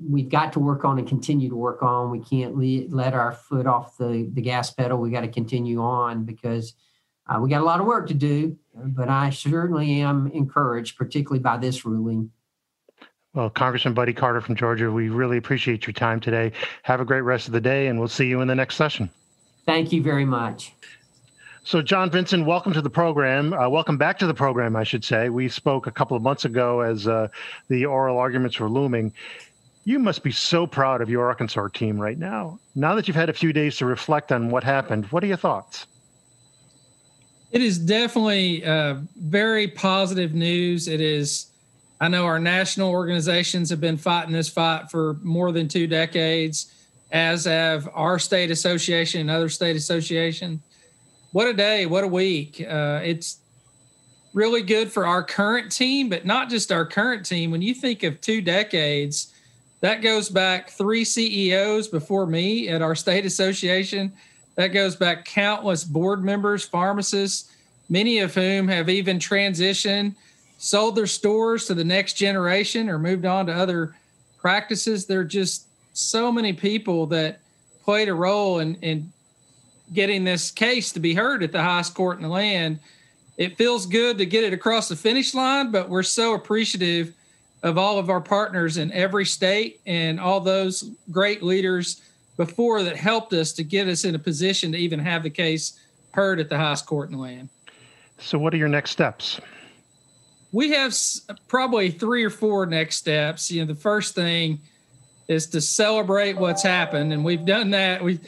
we've 0.08 0.30
got 0.30 0.54
to 0.54 0.60
work 0.60 0.84
on 0.84 0.98
and 0.98 1.06
continue 1.06 1.50
to 1.50 1.56
work 1.56 1.82
on. 1.82 2.10
We 2.10 2.20
can't 2.20 2.56
le- 2.56 2.88
let 2.88 3.12
our 3.12 3.32
foot 3.32 3.66
off 3.66 3.98
the, 3.98 4.30
the 4.32 4.40
gas 4.40 4.70
pedal. 4.70 4.98
We 4.98 5.10
got 5.10 5.20
to 5.20 5.28
continue 5.28 5.82
on 5.82 6.24
because 6.24 6.72
uh, 7.26 7.38
we 7.40 7.50
got 7.50 7.60
a 7.60 7.64
lot 7.64 7.80
of 7.80 7.86
work 7.86 8.08
to 8.08 8.14
do. 8.14 8.56
But 8.74 9.10
I 9.10 9.30
certainly 9.30 10.00
am 10.00 10.28
encouraged, 10.28 10.96
particularly 10.96 11.40
by 11.40 11.58
this 11.58 11.84
ruling. 11.84 12.30
Well, 13.34 13.50
Congressman 13.50 13.94
Buddy 13.94 14.14
Carter 14.14 14.40
from 14.40 14.56
Georgia, 14.56 14.90
we 14.90 15.10
really 15.10 15.36
appreciate 15.36 15.86
your 15.86 15.92
time 15.92 16.18
today. 16.18 16.52
Have 16.82 17.00
a 17.00 17.04
great 17.04 17.20
rest 17.20 17.46
of 17.46 17.52
the 17.52 17.60
day, 17.60 17.88
and 17.88 17.98
we'll 17.98 18.08
see 18.08 18.26
you 18.26 18.40
in 18.40 18.48
the 18.48 18.54
next 18.54 18.76
session. 18.76 19.10
Thank 19.66 19.92
you 19.92 20.02
very 20.02 20.24
much. 20.24 20.72
So, 21.62 21.82
John 21.82 22.10
Vinson, 22.10 22.46
welcome 22.46 22.72
to 22.72 22.80
the 22.80 22.88
program. 22.88 23.52
Uh, 23.52 23.68
welcome 23.68 23.98
back 23.98 24.18
to 24.20 24.26
the 24.26 24.32
program, 24.32 24.74
I 24.74 24.84
should 24.84 25.04
say. 25.04 25.28
We 25.28 25.50
spoke 25.50 25.86
a 25.86 25.90
couple 25.90 26.16
of 26.16 26.22
months 26.22 26.46
ago 26.46 26.80
as 26.80 27.06
uh, 27.06 27.28
the 27.68 27.84
oral 27.84 28.16
arguments 28.16 28.58
were 28.58 28.70
looming. 28.70 29.12
You 29.84 29.98
must 29.98 30.22
be 30.22 30.32
so 30.32 30.66
proud 30.66 31.02
of 31.02 31.10
your 31.10 31.26
Arkansas 31.26 31.68
team 31.68 32.00
right 32.00 32.18
now. 32.18 32.58
Now 32.74 32.94
that 32.94 33.06
you've 33.06 33.16
had 33.16 33.28
a 33.28 33.34
few 33.34 33.52
days 33.52 33.76
to 33.76 33.84
reflect 33.84 34.32
on 34.32 34.50
what 34.50 34.64
happened, 34.64 35.04
what 35.06 35.22
are 35.22 35.26
your 35.26 35.36
thoughts? 35.36 35.86
It 37.52 37.60
is 37.60 37.78
definitely 37.78 38.64
uh, 38.64 38.96
very 39.16 39.68
positive 39.68 40.32
news. 40.34 40.88
It 40.88 41.02
is, 41.02 41.48
I 42.00 42.08
know 42.08 42.24
our 42.24 42.38
national 42.38 42.90
organizations 42.90 43.70
have 43.70 43.80
been 43.80 43.96
fighting 43.96 44.32
this 44.32 44.48
fight 44.48 44.90
for 44.90 45.14
more 45.22 45.52
than 45.52 45.68
two 45.68 45.86
decades, 45.86 46.72
as 47.10 47.44
have 47.44 47.88
our 47.92 48.18
state 48.18 48.50
association 48.50 49.22
and 49.22 49.30
other 49.30 49.48
state 49.48 49.76
associations 49.76 50.60
what 51.32 51.46
a 51.46 51.52
day, 51.52 51.86
what 51.86 52.04
a 52.04 52.08
week. 52.08 52.60
Uh, 52.60 53.00
it's 53.04 53.38
really 54.32 54.62
good 54.62 54.90
for 54.90 55.06
our 55.06 55.22
current 55.22 55.70
team, 55.70 56.08
but 56.08 56.24
not 56.24 56.48
just 56.48 56.72
our 56.72 56.86
current 56.86 57.26
team. 57.26 57.50
When 57.50 57.62
you 57.62 57.74
think 57.74 58.02
of 58.02 58.20
two 58.20 58.40
decades, 58.40 59.34
that 59.80 60.02
goes 60.02 60.28
back 60.28 60.70
three 60.70 61.04
CEOs 61.04 61.88
before 61.88 62.26
me 62.26 62.68
at 62.68 62.82
our 62.82 62.94
state 62.94 63.26
association. 63.26 64.12
That 64.54 64.68
goes 64.68 64.96
back 64.96 65.24
countless 65.24 65.84
board 65.84 66.24
members, 66.24 66.64
pharmacists, 66.64 67.52
many 67.88 68.18
of 68.18 68.34
whom 68.34 68.66
have 68.68 68.88
even 68.88 69.18
transitioned, 69.18 70.16
sold 70.58 70.96
their 70.96 71.06
stores 71.06 71.66
to 71.66 71.74
the 71.74 71.84
next 71.84 72.14
generation 72.14 72.88
or 72.88 72.98
moved 72.98 73.24
on 73.24 73.46
to 73.46 73.52
other 73.52 73.94
practices. 74.38 75.06
There 75.06 75.20
are 75.20 75.24
just 75.24 75.66
so 75.92 76.30
many 76.30 76.52
people 76.52 77.06
that 77.06 77.40
played 77.82 78.08
a 78.08 78.14
role 78.14 78.58
in, 78.58 78.74
in 78.76 79.10
getting 79.92 80.24
this 80.24 80.50
case 80.50 80.92
to 80.92 81.00
be 81.00 81.14
heard 81.14 81.42
at 81.42 81.52
the 81.52 81.62
highest 81.62 81.94
court 81.94 82.18
in 82.18 82.22
the 82.22 82.28
land. 82.28 82.80
It 83.36 83.56
feels 83.56 83.86
good 83.86 84.18
to 84.18 84.26
get 84.26 84.44
it 84.44 84.52
across 84.52 84.88
the 84.88 84.96
finish 84.96 85.32
line, 85.32 85.70
but 85.70 85.88
we're 85.88 86.02
so 86.02 86.34
appreciative 86.34 87.14
of 87.62 87.78
all 87.78 87.98
of 87.98 88.10
our 88.10 88.20
partners 88.20 88.76
in 88.76 88.92
every 88.92 89.24
state 89.24 89.80
and 89.86 90.20
all 90.20 90.40
those 90.40 90.90
great 91.10 91.42
leaders 91.42 92.02
before 92.36 92.82
that 92.82 92.96
helped 92.96 93.32
us 93.32 93.52
to 93.52 93.64
get 93.64 93.88
us 93.88 94.04
in 94.04 94.14
a 94.14 94.18
position 94.18 94.72
to 94.72 94.78
even 94.78 94.98
have 94.98 95.22
the 95.22 95.30
case 95.30 95.78
heard 96.12 96.40
at 96.40 96.48
the 96.48 96.56
highest 96.56 96.86
court 96.86 97.10
in 97.10 97.16
the 97.16 97.22
land. 97.22 97.48
So, 98.18 98.38
what 98.38 98.52
are 98.54 98.56
your 98.56 98.68
next 98.68 98.90
steps? 98.90 99.40
We 100.52 100.70
have 100.70 100.96
probably 101.46 101.90
three 101.90 102.24
or 102.24 102.30
four 102.30 102.64
next 102.66 102.96
steps. 102.96 103.50
You 103.50 103.60
know, 103.60 103.72
the 103.72 103.78
first 103.78 104.14
thing 104.14 104.60
is 105.28 105.46
to 105.48 105.60
celebrate 105.60 106.36
what's 106.38 106.62
happened, 106.62 107.12
and 107.12 107.24
we've 107.24 107.44
done 107.44 107.70
that. 107.70 108.02
We 108.02 108.18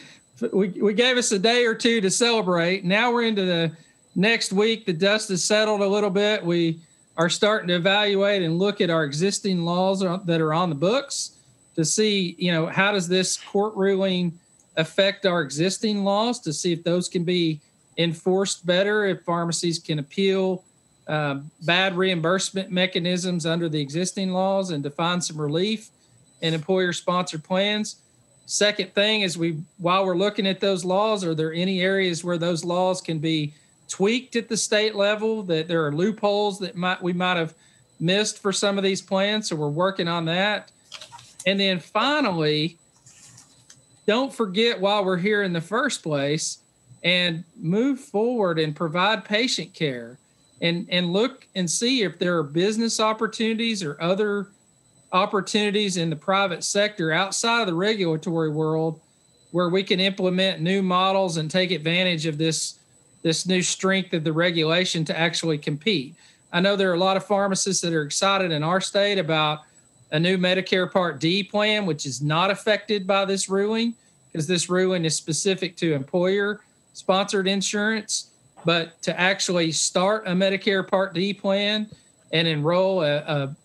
we, 0.52 0.68
we 0.68 0.94
gave 0.94 1.16
us 1.16 1.32
a 1.32 1.38
day 1.38 1.66
or 1.66 1.74
two 1.74 2.00
to 2.00 2.10
celebrate. 2.10 2.84
Now 2.84 3.12
we're 3.12 3.24
into 3.24 3.44
the 3.44 3.72
next 4.14 4.52
week. 4.52 4.86
The 4.86 4.92
dust 4.92 5.28
has 5.28 5.44
settled 5.44 5.80
a 5.80 5.86
little 5.86 6.10
bit. 6.10 6.44
We 6.44 6.80
are 7.16 7.28
starting 7.28 7.68
to 7.68 7.74
evaluate 7.74 8.42
and 8.42 8.58
look 8.58 8.80
at 8.80 8.90
our 8.90 9.04
existing 9.04 9.64
laws 9.64 10.00
that 10.00 10.40
are 10.40 10.54
on 10.54 10.70
the 10.70 10.74
books 10.74 11.32
to 11.76 11.84
see, 11.84 12.34
you 12.38 12.52
know, 12.52 12.66
how 12.66 12.92
does 12.92 13.08
this 13.08 13.36
court 13.36 13.74
ruling 13.76 14.38
affect 14.76 15.26
our 15.26 15.42
existing 15.42 16.04
laws 16.04 16.40
to 16.40 16.52
see 16.52 16.72
if 16.72 16.82
those 16.84 17.08
can 17.08 17.24
be 17.24 17.60
enforced 17.98 18.64
better, 18.64 19.04
if 19.04 19.22
pharmacies 19.24 19.78
can 19.78 19.98
appeal 19.98 20.64
uh, 21.10 21.40
bad 21.62 21.96
reimbursement 21.96 22.70
mechanisms 22.70 23.44
under 23.44 23.68
the 23.68 23.80
existing 23.80 24.30
laws 24.30 24.70
and 24.70 24.84
to 24.84 24.90
find 24.90 25.22
some 25.22 25.40
relief 25.40 25.90
in 26.40 26.54
employer 26.54 26.92
sponsored 26.92 27.42
plans. 27.42 27.96
Second 28.46 28.94
thing 28.94 29.22
is 29.22 29.36
we 29.36 29.58
while 29.78 30.06
we're 30.06 30.16
looking 30.16 30.46
at 30.46 30.60
those 30.60 30.84
laws, 30.84 31.24
are 31.24 31.34
there 31.34 31.52
any 31.52 31.80
areas 31.80 32.22
where 32.22 32.38
those 32.38 32.64
laws 32.64 33.00
can 33.00 33.18
be 33.18 33.52
tweaked 33.88 34.36
at 34.36 34.48
the 34.48 34.56
state 34.56 34.94
level 34.94 35.42
that 35.42 35.66
there 35.66 35.84
are 35.84 35.92
loopholes 35.92 36.60
that 36.60 36.76
might 36.76 37.02
we 37.02 37.12
might 37.12 37.36
have 37.36 37.54
missed 37.98 38.38
for 38.38 38.52
some 38.52 38.78
of 38.78 38.84
these 38.84 39.02
plans? 39.02 39.48
So 39.48 39.56
we're 39.56 39.68
working 39.68 40.06
on 40.06 40.26
that. 40.26 40.70
And 41.44 41.58
then 41.58 41.80
finally, 41.80 42.78
don't 44.06 44.32
forget 44.32 44.80
while 44.80 45.04
we're 45.04 45.16
here 45.16 45.42
in 45.42 45.52
the 45.52 45.60
first 45.60 46.04
place 46.04 46.58
and 47.02 47.42
move 47.56 47.98
forward 47.98 48.60
and 48.60 48.76
provide 48.76 49.24
patient 49.24 49.74
care 49.74 50.20
and 50.60 50.86
and 50.90 51.12
look 51.12 51.46
and 51.54 51.70
see 51.70 52.02
if 52.02 52.18
there 52.18 52.36
are 52.36 52.42
business 52.42 53.00
opportunities 53.00 53.82
or 53.82 54.00
other 54.00 54.48
opportunities 55.12 55.96
in 55.96 56.10
the 56.10 56.16
private 56.16 56.62
sector 56.62 57.12
outside 57.12 57.62
of 57.62 57.66
the 57.66 57.74
regulatory 57.74 58.50
world 58.50 59.00
where 59.50 59.68
we 59.68 59.82
can 59.82 59.98
implement 59.98 60.60
new 60.60 60.82
models 60.82 61.36
and 61.36 61.50
take 61.50 61.70
advantage 61.70 62.26
of 62.26 62.38
this 62.38 62.78
this 63.22 63.46
new 63.46 63.60
strength 63.60 64.14
of 64.14 64.24
the 64.24 64.32
regulation 64.32 65.04
to 65.04 65.18
actually 65.18 65.58
compete. 65.58 66.14
I 66.52 66.60
know 66.60 66.74
there 66.74 66.90
are 66.90 66.94
a 66.94 66.98
lot 66.98 67.16
of 67.16 67.26
pharmacists 67.26 67.82
that 67.82 67.92
are 67.92 68.02
excited 68.02 68.50
in 68.50 68.62
our 68.62 68.80
state 68.80 69.18
about 69.18 69.60
a 70.10 70.18
new 70.18 70.38
Medicare 70.38 70.90
Part 70.90 71.20
D 71.20 71.42
plan, 71.42 71.86
which 71.86 72.06
is 72.06 72.22
not 72.22 72.50
affected 72.50 73.06
by 73.06 73.24
this 73.24 73.48
ruling 73.48 73.94
because 74.32 74.46
this 74.46 74.70
ruling 74.70 75.04
is 75.04 75.16
specific 75.16 75.76
to 75.76 75.92
employer 75.92 76.60
sponsored 76.92 77.46
insurance. 77.46 78.29
But 78.64 79.00
to 79.02 79.18
actually 79.18 79.72
start 79.72 80.26
a 80.26 80.32
Medicare 80.32 80.86
Part 80.86 81.14
D 81.14 81.32
plan 81.32 81.88
and 82.32 82.46
enroll 82.46 83.02
a, 83.02 83.16
a 83.16 83.56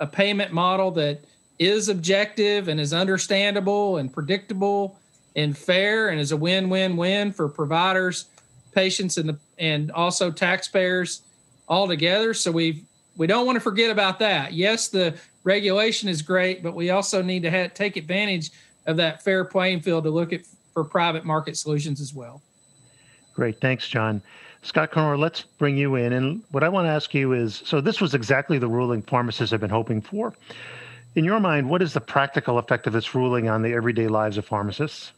a 0.00 0.06
payment 0.06 0.50
model 0.50 0.90
that 0.92 1.20
is 1.58 1.90
objective 1.90 2.68
and 2.68 2.80
is 2.80 2.94
understandable 2.94 3.98
and 3.98 4.10
predictable 4.12 4.98
and 5.36 5.56
fair 5.56 6.08
and 6.08 6.18
is 6.18 6.32
a 6.32 6.36
win-win-win 6.36 7.32
for 7.32 7.48
providers, 7.48 8.26
patients, 8.72 9.18
and 9.18 9.28
the 9.28 9.38
and 9.58 9.90
also 9.92 10.30
taxpayers 10.30 11.22
all 11.68 11.86
together. 11.86 12.32
So 12.34 12.50
we 12.50 12.84
we 13.16 13.26
don't 13.26 13.44
want 13.44 13.56
to 13.56 13.60
forget 13.60 13.90
about 13.90 14.18
that. 14.20 14.54
Yes, 14.54 14.88
the 14.88 15.18
regulation 15.44 16.08
is 16.08 16.22
great, 16.22 16.62
but 16.62 16.74
we 16.74 16.90
also 16.90 17.22
need 17.22 17.42
to 17.42 17.50
have, 17.50 17.74
take 17.74 17.96
advantage 17.96 18.50
of 18.86 18.96
that 18.96 19.22
fair 19.22 19.44
playing 19.44 19.82
field 19.82 20.04
to 20.04 20.10
look 20.10 20.32
at 20.32 20.40
for 20.72 20.82
private 20.82 21.24
market 21.24 21.56
solutions 21.56 22.00
as 22.00 22.14
well. 22.14 22.40
Great, 23.40 23.58
thanks, 23.58 23.88
John. 23.88 24.20
Scott 24.60 24.92
Knoer, 24.92 25.18
let's 25.18 25.40
bring 25.40 25.74
you 25.74 25.94
in. 25.94 26.12
And 26.12 26.42
what 26.50 26.62
I 26.62 26.68
want 26.68 26.84
to 26.84 26.90
ask 26.90 27.14
you 27.14 27.32
is 27.32 27.62
so, 27.64 27.80
this 27.80 27.98
was 27.98 28.12
exactly 28.12 28.58
the 28.58 28.68
ruling 28.68 29.00
pharmacists 29.00 29.50
have 29.52 29.62
been 29.62 29.70
hoping 29.70 30.02
for. 30.02 30.34
In 31.14 31.24
your 31.24 31.40
mind, 31.40 31.70
what 31.70 31.80
is 31.80 31.94
the 31.94 32.02
practical 32.02 32.58
effect 32.58 32.86
of 32.86 32.92
this 32.92 33.14
ruling 33.14 33.48
on 33.48 33.62
the 33.62 33.72
everyday 33.72 34.08
lives 34.08 34.36
of 34.36 34.44
pharmacists? 34.44 35.12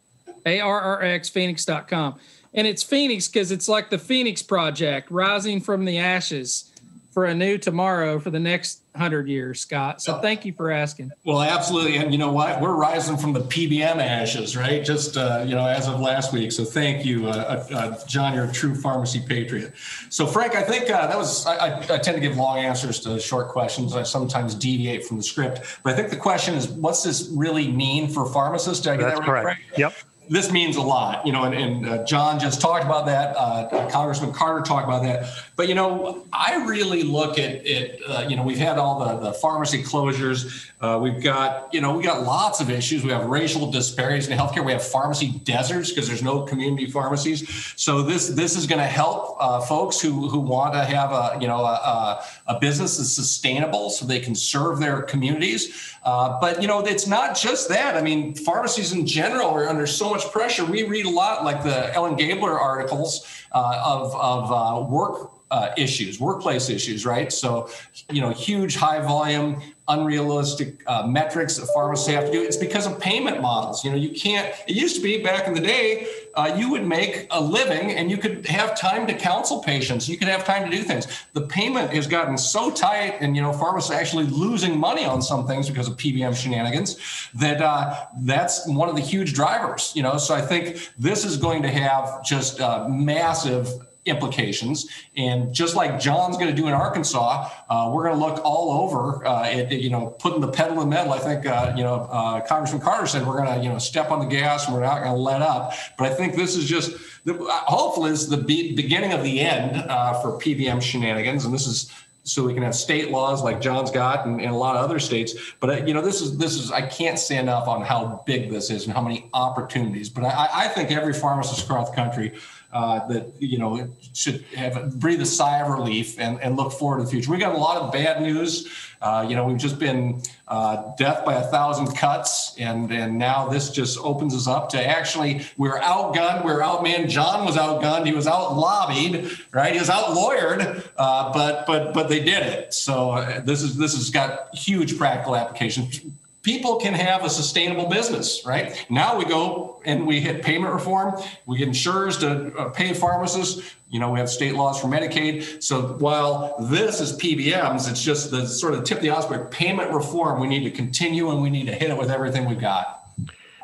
ARRXphoenix.com. 0.44 2.14
And 2.54 2.66
it's 2.66 2.82
Phoenix 2.82 3.28
because 3.28 3.52
it's 3.52 3.68
like 3.68 3.90
the 3.90 3.98
Phoenix 3.98 4.42
Project, 4.42 5.10
rising 5.10 5.60
from 5.60 5.84
the 5.84 5.98
ashes 5.98 6.72
for 7.12 7.26
a 7.26 7.34
new 7.34 7.58
tomorrow 7.58 8.18
for 8.18 8.30
the 8.30 8.40
next 8.40 8.80
hundred 8.96 9.28
years, 9.28 9.60
Scott. 9.60 10.00
So 10.00 10.20
thank 10.20 10.44
you 10.44 10.52
for 10.52 10.70
asking. 10.70 11.12
Well, 11.24 11.42
absolutely, 11.42 11.96
and 11.96 12.12
you 12.12 12.18
know 12.18 12.32
what? 12.32 12.60
We're 12.60 12.74
rising 12.74 13.16
from 13.16 13.32
the 13.32 13.40
PBM 13.40 13.98
ashes, 13.98 14.56
right? 14.56 14.84
Just 14.84 15.16
uh, 15.16 15.44
you 15.46 15.54
know, 15.54 15.66
as 15.66 15.88
of 15.88 16.00
last 16.00 16.32
week. 16.32 16.52
So 16.52 16.64
thank 16.64 17.04
you, 17.04 17.28
uh, 17.28 17.64
uh, 17.70 17.74
uh, 17.76 18.06
John. 18.06 18.34
You're 18.34 18.44
a 18.44 18.52
true 18.52 18.74
pharmacy 18.74 19.20
patriot. 19.20 19.74
So 20.10 20.26
Frank, 20.26 20.54
I 20.54 20.62
think 20.62 20.90
uh, 20.90 21.06
that 21.06 21.16
was. 21.16 21.46
I, 21.46 21.78
I, 21.78 21.98
tend 21.98 22.16
to 22.16 22.20
give 22.20 22.36
long 22.36 22.58
answers 22.58 23.00
to 23.00 23.18
short 23.18 23.48
questions. 23.48 23.94
I 23.94 24.02
sometimes 24.02 24.54
deviate 24.54 25.04
from 25.04 25.16
the 25.16 25.22
script, 25.22 25.78
but 25.82 25.92
I 25.92 25.96
think 25.96 26.10
the 26.10 26.16
question 26.16 26.54
is, 26.54 26.68
what's 26.68 27.02
this 27.02 27.28
really 27.34 27.70
mean 27.70 28.08
for 28.08 28.26
pharmacists? 28.26 28.82
Did 28.82 28.92
I 28.92 28.96
get 28.96 29.02
That's 29.02 29.20
that 29.20 29.28
right, 29.28 29.42
correct. 29.42 29.60
Frank? 29.68 29.78
Yep. 29.78 29.94
This 30.28 30.50
means 30.50 30.76
a 30.76 30.82
lot, 30.82 31.26
you 31.26 31.32
know, 31.32 31.44
and, 31.44 31.54
and 31.54 31.88
uh, 31.88 32.04
John 32.04 32.38
just 32.38 32.60
talked 32.60 32.84
about 32.84 33.06
that. 33.06 33.36
Uh, 33.36 33.88
Congressman 33.90 34.32
Carter 34.32 34.62
talked 34.62 34.86
about 34.86 35.02
that. 35.02 35.28
But, 35.56 35.68
you 35.68 35.74
know, 35.74 36.24
I 36.32 36.64
really 36.66 37.02
look 37.02 37.38
at 37.38 37.66
it, 37.66 38.00
uh, 38.06 38.26
you 38.28 38.36
know, 38.36 38.42
we've 38.42 38.58
had 38.58 38.78
all 38.78 38.98
the, 39.04 39.30
the 39.30 39.32
pharmacy 39.32 39.82
closures. 39.82 40.70
Uh, 40.80 40.98
we've 41.00 41.22
got, 41.22 41.72
you 41.72 41.80
know, 41.80 41.96
we 41.96 42.02
got 42.02 42.22
lots 42.22 42.60
of 42.60 42.70
issues. 42.70 43.02
We 43.02 43.10
have 43.10 43.26
racial 43.26 43.70
disparities 43.70 44.28
in 44.28 44.36
healthcare. 44.36 44.64
We 44.64 44.72
have 44.72 44.86
pharmacy 44.86 45.40
deserts 45.44 45.90
because 45.90 46.06
there's 46.06 46.22
no 46.22 46.42
community 46.42 46.90
pharmacies. 46.90 47.72
So 47.76 48.02
this 48.02 48.28
this 48.28 48.56
is 48.56 48.66
going 48.66 48.80
to 48.80 48.86
help 48.86 49.36
uh, 49.40 49.60
folks 49.60 50.00
who, 50.00 50.28
who 50.28 50.38
want 50.38 50.74
to 50.74 50.84
have 50.84 51.12
a, 51.12 51.38
you 51.40 51.46
know, 51.46 51.64
a, 51.64 52.22
a, 52.46 52.58
business 52.60 52.96
that's 52.96 53.12
sustainable 53.12 53.90
so 53.90 54.06
they 54.06 54.18
can 54.18 54.34
serve 54.34 54.78
their 54.80 55.02
communities. 55.02 55.94
Uh, 56.04 56.38
but, 56.40 56.60
you 56.60 56.68
know, 56.68 56.80
it's 56.80 57.06
not 57.06 57.36
just 57.36 57.68
that. 57.68 57.96
I 57.96 58.02
mean, 58.02 58.34
pharmacies 58.34 58.92
in 58.92 59.06
general 59.06 59.50
are 59.50 59.68
under 59.68 59.86
so 59.86 60.15
much 60.16 60.32
pressure. 60.32 60.64
We 60.64 60.82
read 60.84 61.04
a 61.04 61.10
lot 61.10 61.44
like 61.44 61.62
the 61.62 61.94
Ellen 61.94 62.16
Gabler 62.16 62.58
articles 62.58 63.26
uh, 63.52 63.82
of, 63.84 64.14
of 64.16 64.50
uh, 64.50 64.86
work 64.88 65.30
uh, 65.50 65.72
issues, 65.76 66.18
workplace 66.18 66.70
issues, 66.70 67.04
right? 67.04 67.30
So, 67.30 67.68
you 68.10 68.22
know, 68.22 68.30
huge 68.30 68.76
high 68.76 69.00
volume, 69.00 69.62
unrealistic 69.88 70.82
uh, 70.86 71.06
metrics 71.06 71.56
that 71.56 71.66
pharmacists 71.72 72.10
have 72.10 72.26
to 72.26 72.32
do. 72.32 72.42
It's 72.42 72.56
because 72.56 72.86
of 72.86 72.98
payment 73.00 73.40
models. 73.40 73.84
You 73.84 73.90
know, 73.90 73.96
you 73.96 74.10
can't, 74.10 74.54
it 74.66 74.74
used 74.74 74.96
to 74.96 75.02
be 75.02 75.22
back 75.22 75.46
in 75.46 75.54
the 75.54 75.60
day, 75.60 76.06
uh, 76.34 76.54
you 76.56 76.70
would 76.70 76.84
make 76.84 77.26
a 77.30 77.40
living 77.40 77.92
and 77.92 78.10
you 78.10 78.18
could 78.18 78.46
have 78.46 78.78
time 78.78 79.06
to 79.06 79.14
counsel 79.14 79.62
patients. 79.62 80.08
You 80.08 80.18
could 80.18 80.28
have 80.28 80.44
time 80.44 80.68
to 80.68 80.76
do 80.76 80.82
things. 80.82 81.06
The 81.32 81.40
payment 81.42 81.92
has 81.92 82.06
gotten 82.06 82.36
so 82.36 82.70
tight, 82.70 83.16
and, 83.20 83.34
you 83.34 83.42
know, 83.42 83.52
pharmacists 83.52 83.90
are 83.90 83.98
actually 83.98 84.26
losing 84.26 84.78
money 84.78 85.04
on 85.04 85.22
some 85.22 85.46
things 85.46 85.68
because 85.68 85.88
of 85.88 85.96
PBM 85.96 86.36
shenanigans 86.36 86.98
that 87.34 87.62
uh, 87.62 87.94
that's 88.20 88.66
one 88.68 88.88
of 88.88 88.96
the 88.96 89.00
huge 89.00 89.32
drivers, 89.32 89.92
you 89.94 90.02
know. 90.02 90.18
So 90.18 90.34
I 90.34 90.40
think 90.40 90.90
this 90.98 91.24
is 91.24 91.36
going 91.36 91.62
to 91.62 91.70
have 91.70 92.24
just 92.24 92.60
uh, 92.60 92.86
massive 92.88 93.85
implications. 94.06 94.88
And 95.16 95.52
just 95.54 95.74
like 95.74 96.00
John's 96.00 96.36
going 96.36 96.48
to 96.48 96.54
do 96.54 96.68
in 96.68 96.74
Arkansas, 96.74 97.50
uh, 97.68 97.90
we're 97.92 98.04
going 98.04 98.18
to 98.18 98.24
look 98.24 98.40
all 98.44 98.82
over 98.82 99.26
uh, 99.26 99.44
at, 99.44 99.72
you 99.72 99.90
know, 99.90 100.16
putting 100.18 100.40
the 100.40 100.48
pedal 100.48 100.74
in 100.74 100.78
the 100.80 100.86
metal. 100.86 101.12
I 101.12 101.18
think, 101.18 101.46
uh, 101.46 101.74
you 101.76 101.82
know, 101.82 102.08
uh, 102.10 102.40
Congressman 102.46 102.80
Carter 102.80 103.06
said 103.06 103.26
we're 103.26 103.42
going 103.42 103.58
to, 103.58 103.62
you 103.62 103.68
know, 103.68 103.78
step 103.78 104.10
on 104.10 104.20
the 104.20 104.26
gas 104.26 104.66
and 104.66 104.74
we're 104.74 104.82
not 104.82 105.02
going 105.02 105.14
to 105.14 105.20
let 105.20 105.42
up. 105.42 105.72
But 105.98 106.10
I 106.10 106.14
think 106.14 106.36
this 106.36 106.56
is 106.56 106.66
just, 106.66 106.92
the, 107.24 107.34
hopefully, 107.34 108.12
is 108.12 108.28
the 108.28 108.36
be- 108.36 108.74
beginning 108.74 109.12
of 109.12 109.22
the 109.22 109.40
end 109.40 109.76
uh, 109.90 110.14
for 110.20 110.38
PBM 110.38 110.80
shenanigans. 110.80 111.44
And 111.44 111.52
this 111.52 111.66
is 111.66 111.92
so 112.26 112.42
we 112.42 112.54
can 112.54 112.64
have 112.64 112.74
state 112.74 113.12
laws 113.12 113.42
like 113.44 113.60
John's 113.60 113.92
got 113.92 114.26
and, 114.26 114.40
and, 114.40 114.50
a 114.50 114.56
lot 114.56 114.74
of 114.74 114.84
other 114.84 114.98
states. 114.98 115.34
But 115.60 115.70
uh, 115.70 115.84
you 115.86 115.94
know, 115.94 116.02
this 116.02 116.20
is 116.20 116.36
this 116.36 116.54
is 116.54 116.72
I 116.72 116.82
can't 116.82 117.18
say 117.18 117.38
enough 117.38 117.68
on 117.68 117.82
how 117.82 118.24
big 118.26 118.50
this 118.50 118.68
is 118.68 118.84
and 118.84 118.92
how 118.92 119.00
many 119.00 119.30
opportunities. 119.32 120.10
But 120.10 120.24
I, 120.24 120.48
I 120.52 120.68
think 120.68 120.90
every 120.90 121.12
pharmacist 121.12 121.64
across 121.64 121.90
the 121.90 121.96
country 121.96 122.34
uh, 122.72 123.06
that 123.08 123.32
you 123.38 123.58
know 123.58 123.88
should 124.12 124.42
have 124.54 124.98
breathe 124.98 125.20
a 125.20 125.26
sigh 125.26 125.60
of 125.60 125.70
relief 125.70 126.18
and, 126.18 126.40
and 126.40 126.56
look 126.56 126.72
forward 126.72 126.98
to 126.98 127.04
the 127.04 127.10
future. 127.10 127.30
We 127.30 127.38
got 127.38 127.54
a 127.54 127.58
lot 127.58 127.80
of 127.80 127.92
bad 127.92 128.20
news. 128.20 128.68
Uh, 129.00 129.26
you 129.28 129.36
know, 129.36 129.44
we've 129.44 129.58
just 129.58 129.78
been 129.78 130.22
uh, 130.48 130.94
death 130.96 131.24
by 131.24 131.34
a 131.34 131.42
thousand 131.42 131.94
cuts, 131.94 132.56
and 132.58 132.90
and 132.90 133.18
now 133.18 133.48
this 133.48 133.70
just 133.70 133.98
opens 133.98 134.34
us 134.34 134.46
up 134.46 134.68
to 134.70 134.84
actually 134.84 135.46
we're 135.56 135.78
outgunned, 135.80 136.44
we're 136.44 136.60
outmanned. 136.60 137.08
John 137.08 137.44
was 137.44 137.56
outgunned, 137.56 138.06
he 138.06 138.12
was 138.12 138.26
out 138.26 138.56
lobbied, 138.56 139.30
right? 139.52 139.72
He 139.72 139.78
was 139.78 139.90
out 139.90 140.16
lawyered, 140.16 140.86
uh, 140.96 141.32
but 141.32 141.66
but 141.66 141.92
but 141.94 142.08
they 142.08 142.20
did 142.20 142.42
it. 142.42 142.74
So 142.74 143.10
uh, 143.12 143.40
this 143.40 143.62
is 143.62 143.76
this 143.76 143.94
has 143.94 144.10
got 144.10 144.54
huge 144.54 144.98
practical 144.98 145.36
applications 145.36 146.00
people 146.46 146.76
can 146.76 146.94
have 146.94 147.24
a 147.24 147.28
sustainable 147.28 147.88
business, 147.88 148.46
right? 148.46 148.86
Now 148.88 149.18
we 149.18 149.24
go 149.24 149.82
and 149.84 150.06
we 150.06 150.20
hit 150.20 150.44
payment 150.44 150.72
reform. 150.72 151.20
We 151.44 151.58
get 151.58 151.66
insurers 151.66 152.18
to 152.18 152.56
uh, 152.56 152.68
pay 152.68 152.94
pharmacists. 152.94 153.74
You 153.90 153.98
know, 153.98 154.12
we 154.12 154.20
have 154.20 154.30
state 154.30 154.54
laws 154.54 154.80
for 154.80 154.86
Medicaid. 154.86 155.60
So 155.60 155.96
while 155.98 156.54
this 156.70 157.00
is 157.00 157.18
PBMs, 157.18 157.90
it's 157.90 158.00
just 158.00 158.30
the 158.30 158.46
sort 158.46 158.74
of 158.74 158.84
tip 158.84 158.98
of 158.98 159.02
the 159.02 159.10
iceberg. 159.10 159.50
Payment 159.50 159.92
reform, 159.92 160.40
we 160.40 160.46
need 160.46 160.62
to 160.62 160.70
continue 160.70 161.30
and 161.32 161.42
we 161.42 161.50
need 161.50 161.66
to 161.66 161.74
hit 161.74 161.90
it 161.90 161.98
with 161.98 162.12
everything 162.12 162.44
we've 162.44 162.60
got. 162.60 163.02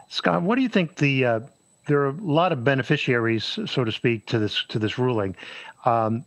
Scott, 0.08 0.42
what 0.42 0.56
do 0.56 0.62
you 0.62 0.68
think 0.68 0.96
the 0.96 1.24
uh, 1.24 1.40
there 1.86 2.00
are 2.00 2.08
a 2.08 2.20
lot 2.20 2.50
of 2.50 2.64
beneficiaries, 2.64 3.60
so 3.64 3.84
to 3.84 3.92
speak, 3.92 4.26
to 4.26 4.40
this 4.40 4.64
to 4.70 4.80
this 4.80 4.98
ruling. 4.98 5.36
Um, 5.84 6.24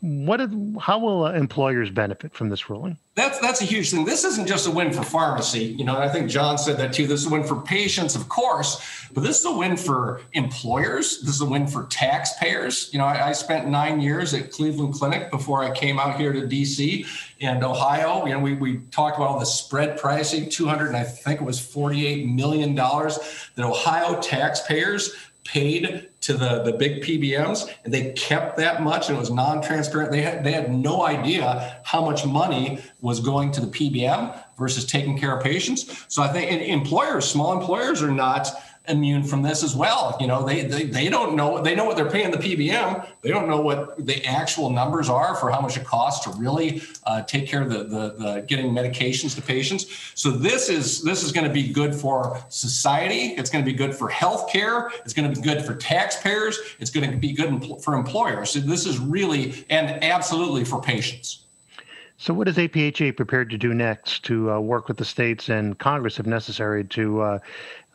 what? 0.00 0.40
How 0.80 0.98
will 0.98 1.24
uh, 1.24 1.32
employers 1.32 1.90
benefit 1.90 2.32
from 2.32 2.48
this 2.48 2.70
ruling? 2.70 2.96
That's 3.16 3.38
that's 3.40 3.60
a 3.60 3.66
huge 3.66 3.90
thing. 3.90 4.06
This 4.06 4.24
isn't 4.24 4.46
just 4.46 4.66
a 4.66 4.70
win 4.70 4.92
for 4.92 5.02
pharmacy, 5.02 5.64
you 5.64 5.84
know. 5.84 5.98
I 5.98 6.08
think 6.08 6.30
John 6.30 6.56
said 6.56 6.78
that 6.78 6.94
too. 6.94 7.06
This 7.06 7.20
is 7.20 7.26
a 7.26 7.30
win 7.30 7.44
for 7.44 7.60
patients, 7.60 8.14
of 8.14 8.28
course, 8.30 8.80
but 9.12 9.22
this 9.22 9.40
is 9.40 9.44
a 9.44 9.52
win 9.52 9.76
for 9.76 10.22
employers. 10.32 11.20
This 11.20 11.34
is 11.34 11.40
a 11.42 11.46
win 11.46 11.66
for 11.66 11.84
taxpayers. 11.86 12.88
You 12.92 12.98
know, 12.98 13.04
I, 13.04 13.28
I 13.28 13.32
spent 13.32 13.68
nine 13.68 14.00
years 14.00 14.32
at 14.32 14.50
Cleveland 14.50 14.94
Clinic 14.94 15.30
before 15.30 15.62
I 15.62 15.70
came 15.72 15.98
out 15.98 16.18
here 16.18 16.32
to 16.32 16.42
DC 16.42 17.06
and 17.42 17.62
Ohio. 17.62 18.24
You 18.24 18.32
know, 18.32 18.40
we 18.40 18.54
we 18.54 18.78
talked 18.90 19.16
about 19.16 19.28
all 19.28 19.38
the 19.38 19.44
spread 19.46 19.98
pricing, 19.98 20.48
two 20.48 20.66
hundred, 20.66 20.88
and 20.88 20.96
I 20.96 21.04
think 21.04 21.42
it 21.42 21.44
was 21.44 21.60
forty-eight 21.60 22.26
million 22.26 22.74
dollars 22.74 23.18
that 23.56 23.66
Ohio 23.66 24.18
taxpayers 24.20 25.14
paid 25.50 26.08
to 26.20 26.34
the, 26.34 26.62
the 26.62 26.72
big 26.72 27.02
PBMs 27.02 27.68
and 27.84 27.92
they 27.92 28.12
kept 28.12 28.56
that 28.56 28.82
much 28.82 29.08
and 29.08 29.16
it 29.16 29.20
was 29.20 29.32
non-transparent. 29.32 30.12
They 30.12 30.22
had, 30.22 30.44
they 30.44 30.52
had 30.52 30.72
no 30.72 31.04
idea 31.04 31.80
how 31.82 32.04
much 32.04 32.24
money 32.24 32.78
was 33.00 33.18
going 33.18 33.50
to 33.52 33.60
the 33.60 33.66
PBM 33.66 34.40
versus 34.56 34.84
taking 34.84 35.18
care 35.18 35.36
of 35.36 35.42
patients. 35.42 36.04
So 36.06 36.22
I 36.22 36.28
think 36.28 36.62
employers, 36.68 37.28
small 37.28 37.58
employers 37.58 38.00
are 38.00 38.12
not 38.12 38.46
immune 38.88 39.22
from 39.22 39.42
this 39.42 39.62
as 39.62 39.76
well. 39.76 40.16
You 40.20 40.26
know, 40.26 40.44
they, 40.44 40.64
they 40.64 40.84
they 40.84 41.08
don't 41.08 41.36
know 41.36 41.62
they 41.62 41.74
know 41.74 41.84
what 41.84 41.96
they're 41.96 42.10
paying 42.10 42.30
the 42.30 42.38
PBM. 42.38 43.06
They 43.22 43.30
don't 43.30 43.48
know 43.48 43.60
what 43.60 44.04
the 44.04 44.24
actual 44.24 44.70
numbers 44.70 45.08
are 45.08 45.34
for 45.36 45.50
how 45.50 45.60
much 45.60 45.76
it 45.76 45.84
costs 45.84 46.24
to 46.24 46.38
really 46.38 46.82
uh, 47.04 47.22
take 47.22 47.46
care 47.46 47.62
of 47.62 47.70
the, 47.70 47.84
the, 47.84 48.14
the 48.18 48.44
getting 48.48 48.72
medications 48.72 49.34
to 49.36 49.42
patients. 49.42 50.12
So 50.14 50.30
this 50.30 50.68
is 50.68 51.02
this 51.02 51.22
is 51.22 51.32
going 51.32 51.46
to 51.46 51.52
be 51.52 51.72
good 51.72 51.94
for 51.94 52.42
society. 52.48 53.34
It's 53.36 53.50
going 53.50 53.64
to 53.64 53.70
be 53.70 53.76
good 53.76 53.94
for 53.94 54.10
healthcare. 54.10 54.90
It's 55.04 55.12
going 55.12 55.32
to 55.32 55.40
be 55.40 55.46
good 55.46 55.64
for 55.64 55.74
taxpayers. 55.74 56.58
It's 56.78 56.90
going 56.90 57.10
to 57.10 57.16
be 57.16 57.32
good 57.32 57.82
for 57.82 57.94
employers. 57.94 58.50
So 58.50 58.60
this 58.60 58.86
is 58.86 58.98
really 58.98 59.64
and 59.70 60.02
absolutely 60.02 60.64
for 60.64 60.80
patients. 60.80 61.44
So, 62.20 62.34
what 62.34 62.48
is 62.48 62.58
APHA 62.58 63.16
prepared 63.16 63.48
to 63.48 63.56
do 63.56 63.72
next 63.72 64.24
to 64.24 64.50
uh, 64.50 64.60
work 64.60 64.88
with 64.88 64.98
the 64.98 65.06
states 65.06 65.48
and 65.48 65.78
Congress, 65.78 66.20
if 66.20 66.26
necessary, 66.26 66.84
to 66.84 67.22
uh, 67.22 67.38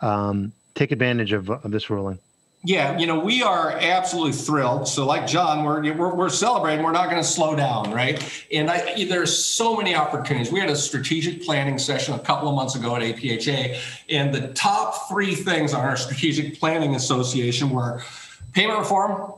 um, 0.02 0.52
take 0.76 0.92
advantage 0.92 1.34
of, 1.34 1.50
of 1.50 1.72
this 1.72 1.90
ruling? 1.90 2.20
Yeah, 2.66 2.98
you 2.98 3.06
know, 3.06 3.20
we 3.20 3.44
are 3.44 3.78
absolutely 3.80 4.32
thrilled. 4.32 4.88
So, 4.88 5.06
like 5.06 5.28
John, 5.28 5.64
we're 5.64 5.94
we're, 5.94 6.16
we're 6.16 6.30
celebrating. 6.30 6.84
We're 6.84 6.94
not 6.94 7.12
going 7.12 7.22
to 7.22 7.28
slow 7.28 7.56
down, 7.56 7.92
right? 7.92 8.20
And 8.52 8.72
I, 8.72 9.06
there's 9.06 9.38
so 9.38 9.78
many 9.78 9.94
opportunities. 9.94 10.52
We 10.52 10.60
had 10.60 10.72
a 10.72 10.76
strategic 10.76 11.44
planning 11.44 11.78
session 11.78 12.16
a 12.16 12.20
couple 12.20 12.50
of 12.50 12.56
months 12.56 12.74
ago 12.74 12.96
at 12.96 13.04
APHA, 13.04 13.80
and 14.10 14.34
the 14.34 14.48
top 14.54 15.08
three 15.10 15.36
things 15.36 15.76
on 15.76 15.82
our 15.82 15.96
strategic 15.96 16.60
planning 16.60 16.96
association 16.96 17.70
were 17.70 18.02
payment 18.54 18.80
reform, 18.80 19.34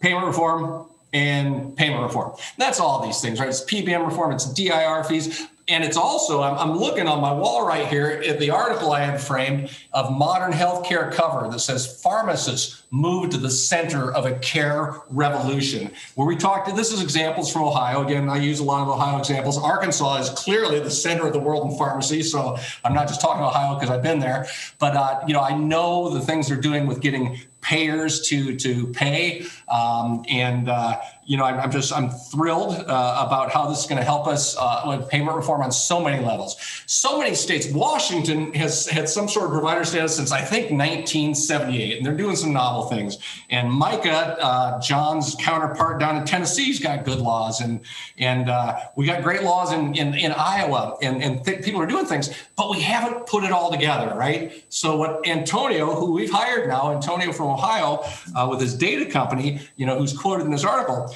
payment 0.00 0.26
reform, 0.26 0.86
and 1.14 1.74
payment 1.74 2.02
reform. 2.02 2.34
That's 2.58 2.80
all 2.80 3.02
these 3.02 3.22
things, 3.22 3.40
right? 3.40 3.48
It's 3.48 3.64
PBM 3.64 4.06
reform, 4.06 4.32
it's 4.32 4.52
DIR 4.52 5.04
fees, 5.04 5.46
and 5.72 5.84
it's 5.84 5.96
also, 5.96 6.42
I'm, 6.42 6.56
I'm, 6.58 6.78
looking 6.78 7.06
on 7.06 7.20
my 7.20 7.32
wall 7.32 7.66
right 7.66 7.86
here 7.86 8.22
at 8.26 8.38
the 8.38 8.50
article 8.50 8.92
I 8.92 9.00
had 9.00 9.20
framed 9.20 9.70
of 9.92 10.10
modern 10.10 10.52
healthcare 10.52 11.12
cover 11.12 11.48
that 11.50 11.60
says 11.60 12.00
pharmacists 12.02 12.82
move 12.90 13.30
to 13.30 13.36
the 13.36 13.50
center 13.50 14.12
of 14.12 14.26
a 14.26 14.34
care 14.40 14.96
revolution. 15.10 15.90
Where 16.14 16.26
we 16.26 16.36
talked, 16.36 16.74
this 16.76 16.92
is 16.92 17.02
examples 17.02 17.52
from 17.52 17.62
Ohio. 17.62 18.04
Again, 18.04 18.28
I 18.28 18.36
use 18.36 18.60
a 18.60 18.64
lot 18.64 18.82
of 18.82 18.88
Ohio 18.88 19.18
examples. 19.18 19.58
Arkansas 19.58 20.16
is 20.16 20.30
clearly 20.30 20.80
the 20.80 20.90
center 20.90 21.26
of 21.26 21.32
the 21.32 21.40
world 21.40 21.70
in 21.70 21.78
pharmacy. 21.78 22.22
So 22.22 22.56
I'm 22.84 22.94
not 22.94 23.08
just 23.08 23.20
talking 23.20 23.42
Ohio 23.42 23.74
because 23.74 23.90
I've 23.90 24.02
been 24.02 24.18
there, 24.18 24.46
but 24.78 24.96
uh, 24.96 25.20
you 25.26 25.34
know, 25.34 25.40
I 25.40 25.56
know 25.56 26.10
the 26.10 26.20
things 26.20 26.48
they're 26.48 26.56
doing 26.56 26.86
with 26.86 27.00
getting 27.00 27.38
payers 27.62 28.20
to 28.28 28.56
to 28.56 28.88
pay 28.88 29.46
um, 29.68 30.24
and 30.28 30.68
uh, 30.68 31.00
you 31.24 31.36
know, 31.36 31.44
I'm, 31.44 31.58
I'm, 31.60 31.70
just 31.70 31.92
I'm 31.92 32.10
thrilled 32.10 32.74
uh, 32.74 33.24
about 33.26 33.52
how 33.52 33.68
this 33.68 33.80
is 33.80 33.86
going 33.86 33.98
to 33.98 34.04
help 34.04 34.26
us 34.26 34.56
uh, 34.58 34.82
with 34.86 35.08
payment 35.08 35.36
reform 35.36 35.62
on 35.62 35.70
so 35.70 36.02
many 36.02 36.22
levels. 36.22 36.56
So 36.86 37.18
many 37.18 37.34
states. 37.34 37.68
Washington 37.68 38.52
has 38.54 38.88
had 38.88 39.08
some 39.08 39.28
sort 39.28 39.46
of 39.46 39.52
provider 39.52 39.84
status 39.84 40.16
since 40.16 40.32
I 40.32 40.40
think 40.40 40.70
1978, 40.70 41.96
and 41.96 42.04
they're 42.04 42.16
doing 42.16 42.34
some 42.34 42.52
novel 42.52 42.84
things. 42.84 43.18
And 43.50 43.70
Micah, 43.70 44.36
uh, 44.40 44.80
John's 44.80 45.36
counterpart 45.36 46.00
down 46.00 46.16
in 46.16 46.24
Tennessee's 46.24 46.80
got 46.80 47.04
good 47.04 47.20
laws, 47.20 47.60
and 47.60 47.80
and 48.18 48.50
uh, 48.50 48.80
we 48.96 49.06
got 49.06 49.22
great 49.22 49.42
laws 49.42 49.72
in 49.72 49.94
in, 49.94 50.14
in 50.14 50.32
Iowa, 50.32 50.96
and 51.02 51.22
and 51.22 51.44
th- 51.44 51.64
people 51.64 51.80
are 51.80 51.86
doing 51.86 52.06
things, 52.06 52.34
but 52.56 52.68
we 52.70 52.80
haven't 52.80 53.26
put 53.26 53.44
it 53.44 53.52
all 53.52 53.70
together, 53.70 54.14
right? 54.16 54.64
So 54.70 54.96
what 54.96 55.26
Antonio, 55.26 55.94
who 55.94 56.12
we've 56.12 56.32
hired 56.32 56.68
now, 56.68 56.92
Antonio 56.92 57.32
from 57.32 57.51
Ohio, 57.52 58.04
uh, 58.34 58.46
with 58.50 58.60
his 58.60 58.74
data 58.74 59.06
company, 59.06 59.60
you 59.76 59.86
know, 59.86 59.98
who's 59.98 60.16
quoted 60.16 60.44
in 60.44 60.50
this 60.50 60.64
article 60.64 61.14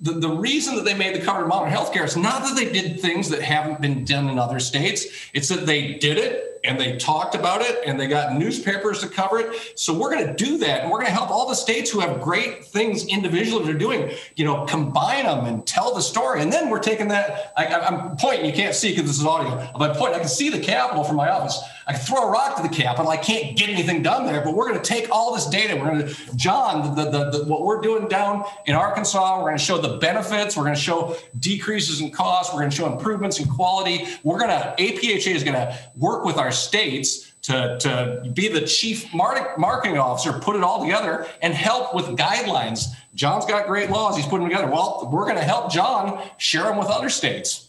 the, 0.00 0.12
the 0.12 0.28
reason 0.28 0.76
that 0.76 0.84
they 0.84 0.94
made 0.94 1.14
the 1.14 1.24
cover 1.24 1.46
model 1.46 1.66
in 1.66 1.72
healthcare 1.72 2.04
is 2.04 2.16
not 2.16 2.42
that 2.42 2.54
they 2.54 2.70
did 2.70 3.00
things 3.00 3.30
that 3.30 3.40
haven't 3.40 3.80
been 3.80 4.04
done 4.04 4.28
in 4.28 4.38
other 4.38 4.60
states. 4.60 5.06
It's 5.32 5.48
that 5.48 5.64
they 5.64 5.94
did 5.94 6.18
it 6.18 6.60
and 6.64 6.78
they 6.78 6.96
talked 6.98 7.34
about 7.34 7.62
it 7.62 7.78
and 7.86 7.98
they 7.98 8.06
got 8.06 8.34
newspapers 8.34 9.00
to 9.00 9.08
cover 9.08 9.38
it. 9.38 9.78
So 9.78 9.98
we're 9.98 10.10
going 10.10 10.26
to 10.26 10.34
do 10.34 10.58
that 10.58 10.82
and 10.82 10.90
we're 10.90 10.98
going 10.98 11.06
to 11.06 11.12
help 11.12 11.30
all 11.30 11.48
the 11.48 11.54
states 11.54 11.90
who 11.90 12.00
have 12.00 12.20
great 12.20 12.66
things 12.66 13.06
individually 13.06 13.64
they're 13.64 13.74
doing, 13.74 14.10
you 14.34 14.44
know, 14.44 14.66
combine 14.66 15.24
them 15.24 15.46
and 15.46 15.66
tell 15.66 15.94
the 15.94 16.02
story. 16.02 16.42
And 16.42 16.52
then 16.52 16.68
we're 16.68 16.80
taking 16.80 17.08
that. 17.08 17.54
I, 17.56 17.64
am 17.64 18.16
pointing, 18.18 18.44
you 18.44 18.52
can't 18.52 18.74
see 18.74 18.90
because 18.90 19.06
this 19.06 19.18
is 19.18 19.24
audio. 19.24 19.70
My 19.78 19.88
point, 19.88 20.14
I 20.14 20.18
can 20.18 20.28
see 20.28 20.50
the 20.50 20.60
Capitol 20.60 21.04
from 21.04 21.16
my 21.16 21.30
office. 21.30 21.58
I 21.88 21.92
can 21.92 22.00
throw 22.00 22.26
a 22.26 22.30
rock 22.30 22.56
to 22.56 22.62
the 22.64 22.68
Capitol. 22.68 23.08
I 23.08 23.16
can't 23.16 23.56
get 23.56 23.68
anything 23.68 24.02
done 24.02 24.26
there, 24.26 24.40
but 24.42 24.54
we're 24.54 24.68
going 24.68 24.82
to 24.82 24.84
take 24.84 25.08
all 25.10 25.32
this 25.32 25.46
data. 25.46 25.76
We're 25.76 25.84
going 25.84 26.08
to, 26.08 26.36
John, 26.36 26.96
the, 26.96 27.04
the, 27.04 27.30
the, 27.30 27.44
what 27.44 27.62
we're 27.62 27.80
doing 27.80 28.08
down 28.08 28.44
in 28.66 28.74
Arkansas, 28.74 29.38
we're 29.38 29.44
going 29.44 29.56
to 29.56 29.62
show 29.62 29.78
the 29.78 29.96
benefits. 29.98 30.56
We're 30.56 30.64
going 30.64 30.74
to 30.74 30.80
show 30.80 31.16
decreases 31.38 32.00
in 32.00 32.10
cost. 32.10 32.52
We're 32.52 32.60
going 32.60 32.70
to 32.70 32.76
show 32.76 32.92
improvements 32.92 33.38
in 33.38 33.48
quality. 33.48 34.08
We're 34.24 34.40
going 34.40 34.50
to, 34.50 34.74
APHA 34.76 35.28
is 35.28 35.44
going 35.44 35.54
to 35.54 35.78
work 35.94 36.24
with 36.24 36.38
our 36.38 36.50
states 36.50 37.32
to, 37.42 37.78
to 37.78 38.30
be 38.34 38.48
the 38.48 38.62
chief 38.62 39.14
marketing 39.14 39.98
officer, 39.98 40.32
put 40.32 40.56
it 40.56 40.64
all 40.64 40.82
together 40.82 41.28
and 41.40 41.54
help 41.54 41.94
with 41.94 42.06
guidelines. 42.06 42.86
John's 43.14 43.46
got 43.46 43.68
great 43.68 43.90
laws. 43.90 44.16
He's 44.16 44.26
putting 44.26 44.48
together. 44.48 44.66
Well, 44.66 45.08
we're 45.12 45.24
going 45.24 45.36
to 45.36 45.44
help 45.44 45.70
John 45.70 46.20
share 46.38 46.64
them 46.64 46.78
with 46.78 46.88
other 46.88 47.08
states. 47.08 47.65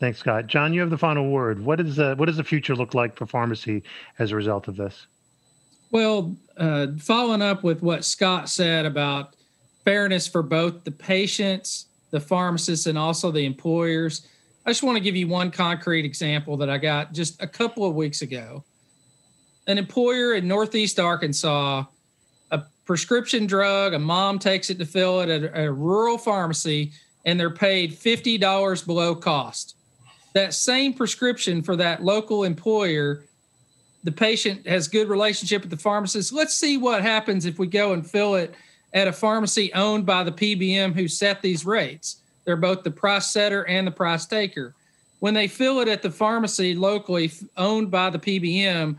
Thanks, 0.00 0.18
Scott. 0.18 0.46
John, 0.46 0.72
you 0.72 0.80
have 0.80 0.90
the 0.90 0.98
final 0.98 1.28
word. 1.28 1.64
What 1.64 1.80
is 1.80 1.96
the 1.96 2.14
what 2.16 2.26
does 2.26 2.36
the 2.36 2.44
future 2.44 2.76
look 2.76 2.94
like 2.94 3.16
for 3.16 3.26
pharmacy 3.26 3.82
as 4.18 4.30
a 4.30 4.36
result 4.36 4.68
of 4.68 4.76
this? 4.76 5.06
Well, 5.90 6.36
uh, 6.56 6.88
following 6.98 7.42
up 7.42 7.64
with 7.64 7.82
what 7.82 8.04
Scott 8.04 8.48
said 8.48 8.86
about 8.86 9.34
fairness 9.84 10.28
for 10.28 10.42
both 10.42 10.84
the 10.84 10.90
patients, 10.90 11.86
the 12.10 12.20
pharmacists, 12.20 12.86
and 12.86 12.98
also 12.98 13.30
the 13.30 13.44
employers, 13.44 14.28
I 14.68 14.70
just 14.70 14.82
want 14.82 14.96
to 14.96 15.02
give 15.02 15.16
you 15.16 15.26
one 15.26 15.50
concrete 15.50 16.04
example 16.04 16.58
that 16.58 16.68
I 16.68 16.76
got 16.76 17.14
just 17.14 17.42
a 17.42 17.46
couple 17.46 17.86
of 17.86 17.94
weeks 17.94 18.20
ago. 18.20 18.62
An 19.66 19.78
employer 19.78 20.34
in 20.34 20.46
Northeast 20.46 21.00
Arkansas, 21.00 21.84
a 22.50 22.62
prescription 22.84 23.46
drug, 23.46 23.94
a 23.94 23.98
mom 23.98 24.38
takes 24.38 24.68
it 24.68 24.78
to 24.78 24.84
fill 24.84 25.22
it 25.22 25.30
at 25.30 25.58
a, 25.58 25.72
rural 25.72 26.18
pharmacy, 26.18 26.92
and 27.24 27.40
they're 27.40 27.48
paid 27.48 27.92
$50 27.92 28.84
below 28.84 29.14
cost. 29.14 29.77
That 30.38 30.54
same 30.54 30.94
prescription 30.94 31.62
for 31.62 31.74
that 31.74 32.04
local 32.04 32.44
employer, 32.44 33.24
the 34.04 34.12
patient 34.12 34.68
has 34.68 34.86
good 34.86 35.08
relationship 35.08 35.62
with 35.62 35.70
the 35.72 35.76
pharmacist. 35.76 36.32
Let's 36.32 36.54
see 36.54 36.76
what 36.76 37.02
happens 37.02 37.44
if 37.44 37.58
we 37.58 37.66
go 37.66 37.92
and 37.92 38.08
fill 38.08 38.36
it 38.36 38.54
at 38.94 39.08
a 39.08 39.12
pharmacy 39.12 39.72
owned 39.74 40.06
by 40.06 40.22
the 40.22 40.30
PBM 40.30 40.94
who 40.94 41.08
set 41.08 41.42
these 41.42 41.66
rates 41.66 42.20
they're 42.44 42.56
both 42.56 42.84
the 42.84 42.90
price 42.92 43.26
setter 43.26 43.66
and 43.66 43.84
the 43.84 43.90
price 43.90 44.26
taker. 44.26 44.76
When 45.18 45.34
they 45.34 45.48
fill 45.48 45.80
it 45.80 45.88
at 45.88 46.02
the 46.02 46.10
pharmacy 46.10 46.72
locally 46.72 47.32
owned 47.56 47.90
by 47.90 48.08
the 48.08 48.20
PBM, 48.20 48.96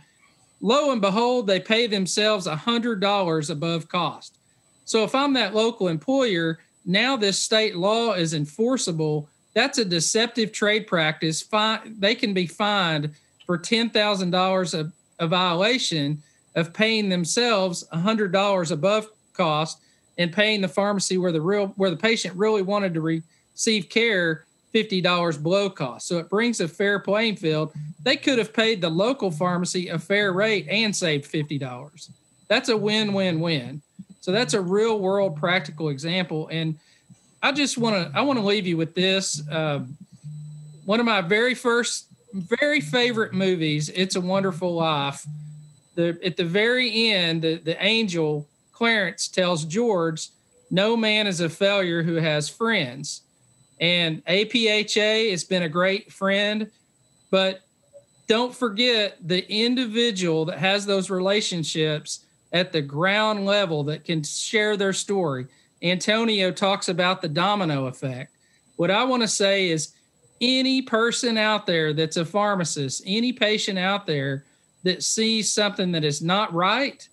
lo 0.60 0.92
and 0.92 1.00
behold, 1.00 1.48
they 1.48 1.62
pay 1.62 1.88
themselves 1.88 2.48
$100 2.48 3.50
above 3.50 3.88
cost. 3.88 4.38
So 4.84 5.06
if 5.06 5.16
I'm 5.16 5.32
that 5.34 5.56
local 5.56 5.88
employer, 5.88 6.60
now 6.86 7.16
this 7.16 7.40
state 7.40 7.78
law 7.78 8.12
is 8.12 8.34
enforceable. 8.34 9.30
That's 9.54 9.78
a 9.78 9.86
deceptive 9.86 10.52
trade 10.52 10.88
practice. 10.88 11.44
They 11.86 12.16
can 12.16 12.34
be 12.34 12.48
fined 12.48 13.16
for 13.46 13.58
$10,000 13.58 14.92
a 15.20 15.28
violation 15.28 16.22
of 16.56 16.74
paying 16.74 17.10
themselves 17.10 17.84
$100 17.94 18.72
above 18.72 19.08
cost 19.34 19.82
and 20.18 20.32
paying 20.32 20.62
the 20.62 20.68
pharmacy 20.68 21.18
where 21.18 21.32
the 21.32 21.42
real 21.42 21.68
where 21.78 21.90
the 21.90 21.98
patient 21.98 22.36
really 22.36 22.62
wanted 22.62 22.94
to 22.94 23.02
re, 23.02 23.24
receive 23.54 23.90
care 23.90 24.46
$50 24.74 25.42
below 25.42 25.70
cost. 25.70 26.08
So 26.08 26.20
it 26.20 26.30
brings 26.30 26.60
a 26.60 26.68
fair 26.68 27.00
playing 27.00 27.38
field. 27.38 27.74
They 28.04 28.18
could 28.18 28.38
have 28.38 28.54
paid 28.54 28.82
the 28.82 28.90
local 28.90 29.32
pharmacy 29.32 29.88
a 29.88 29.98
fair 29.98 30.32
rate 30.32 30.68
and 30.70 30.96
saved 30.96 31.32
$50. 31.32 32.10
That's 32.48 32.70
a 32.70 32.78
win 32.78 33.14
win 33.14 33.40
win. 33.40 33.82
So 34.22 34.32
that's 34.32 34.54
a 34.54 34.62
real 34.62 35.00
world 35.00 35.38
practical 35.38 35.90
example. 35.90 36.50
And 36.52 36.78
I 37.42 37.52
just 37.52 37.78
want 37.78 37.96
to 37.96 38.18
I 38.18 38.22
want 38.22 38.40
to 38.40 38.46
leave 38.46 38.68
you 38.68 38.78
with 38.78 38.94
this. 38.96 39.48
Uh, 39.50 39.82
one 40.86 41.00
of 41.00 41.06
my 41.06 41.22
very 41.22 41.56
first, 41.56 42.08
very 42.34 42.82
favorite 42.82 43.34
movies, 43.34 43.90
It's 43.90 44.16
a 44.16 44.22
Wonderful 44.22 44.74
Life. 44.74 45.26
The 45.96 46.20
at 46.24 46.36
the 46.38 46.46
very 46.46 47.12
end, 47.12 47.42
the, 47.42 47.56
the 47.56 47.82
angel 47.84 48.48
Clarence 48.72 49.28
tells 49.28 49.66
George, 49.66 50.30
"No 50.70 50.98
man 50.98 51.28
is 51.28 51.40
a 51.40 51.50
failure 51.50 52.04
who 52.04 52.16
has 52.16 52.50
friends." 52.50 53.22
And 53.80 54.24
APHA 54.26 55.32
has 55.32 55.46
been 55.46 55.64
a 55.64 55.70
great 55.70 56.12
friend, 56.12 56.70
but 57.32 57.62
don't 58.28 58.54
forget 58.54 59.18
the 59.26 59.50
individual 59.50 60.44
that 60.46 60.60
has 60.60 60.86
those 60.86 61.10
relationships 61.10 62.26
at 62.52 62.74
the 62.74 62.82
ground 62.82 63.46
level 63.46 63.84
that 63.86 64.04
can 64.04 64.24
share 64.24 64.76
their 64.76 64.92
story. 64.92 65.48
Antonio 65.82 66.52
talks 66.52 66.90
about 66.90 67.22
the 67.22 67.30
domino 67.30 67.88
effect. 67.88 68.36
What 68.76 68.92
I 68.92 69.04
want 69.04 69.22
to 69.22 69.28
say 69.28 69.70
is 69.70 69.94
any 70.42 70.82
person 70.82 71.38
out 71.38 71.66
there 71.66 71.94
that's 71.94 72.18
a 72.18 72.26
pharmacist, 72.26 73.04
any 73.06 73.34
patient 73.34 73.78
out 73.78 74.06
there 74.06 74.46
that 74.84 75.04
sees 75.04 75.52
something 75.52 75.92
that 75.92 76.04
is 76.04 76.22
not 76.22 76.54
right 76.54 77.08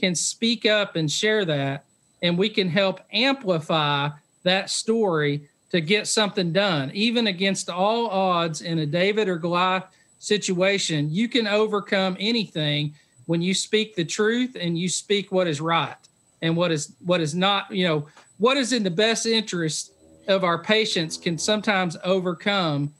can 0.00 0.14
speak 0.14 0.66
up 0.66 0.96
and 0.96 1.10
share 1.10 1.44
that, 1.44 1.84
and 2.22 2.36
we 2.36 2.48
can 2.48 2.68
help 2.68 3.00
amplify 3.12 4.08
that 4.42 4.68
story 4.68 5.48
to 5.70 5.80
get 5.80 6.08
something 6.08 6.52
done, 6.52 6.90
even 6.92 7.28
against 7.28 7.70
all 7.70 8.08
odds 8.08 8.62
in 8.62 8.80
a 8.80 8.86
David 8.86 9.28
or 9.28 9.36
Goliath 9.36 9.84
situation. 10.18 11.08
You 11.10 11.28
can 11.28 11.46
overcome 11.46 12.16
anything 12.18 12.94
when 13.26 13.40
you 13.40 13.54
speak 13.54 13.94
the 13.94 14.04
truth 14.04 14.56
and 14.60 14.76
you 14.76 14.88
speak 14.88 15.30
what 15.30 15.46
is 15.46 15.60
right 15.60 15.96
and 16.42 16.56
what 16.56 16.70
is 16.70 16.94
what 17.04 17.20
is 17.20 17.34
not. 17.34 17.70
You 17.70 17.88
know 17.88 18.06
what 18.38 18.56
is 18.56 18.72
in 18.72 18.82
the 18.82 18.90
best 18.90 19.24
interest 19.24 19.92
of 20.28 20.44
our 20.44 20.62
patients 20.62 21.16
can 21.16 21.38
sometimes 21.38 21.96
overcome 22.04 22.92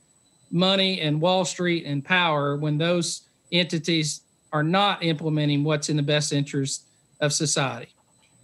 money 0.51 1.01
and 1.01 1.21
Wall 1.21 1.45
Street 1.45 1.85
and 1.85 2.03
power 2.03 2.57
when 2.57 2.77
those 2.77 3.23
entities 3.51 4.21
are 4.51 4.63
not 4.63 5.03
implementing 5.03 5.63
what's 5.63 5.89
in 5.89 5.97
the 5.97 6.03
best 6.03 6.33
interest 6.33 6.85
of 7.21 7.33
society. 7.33 7.91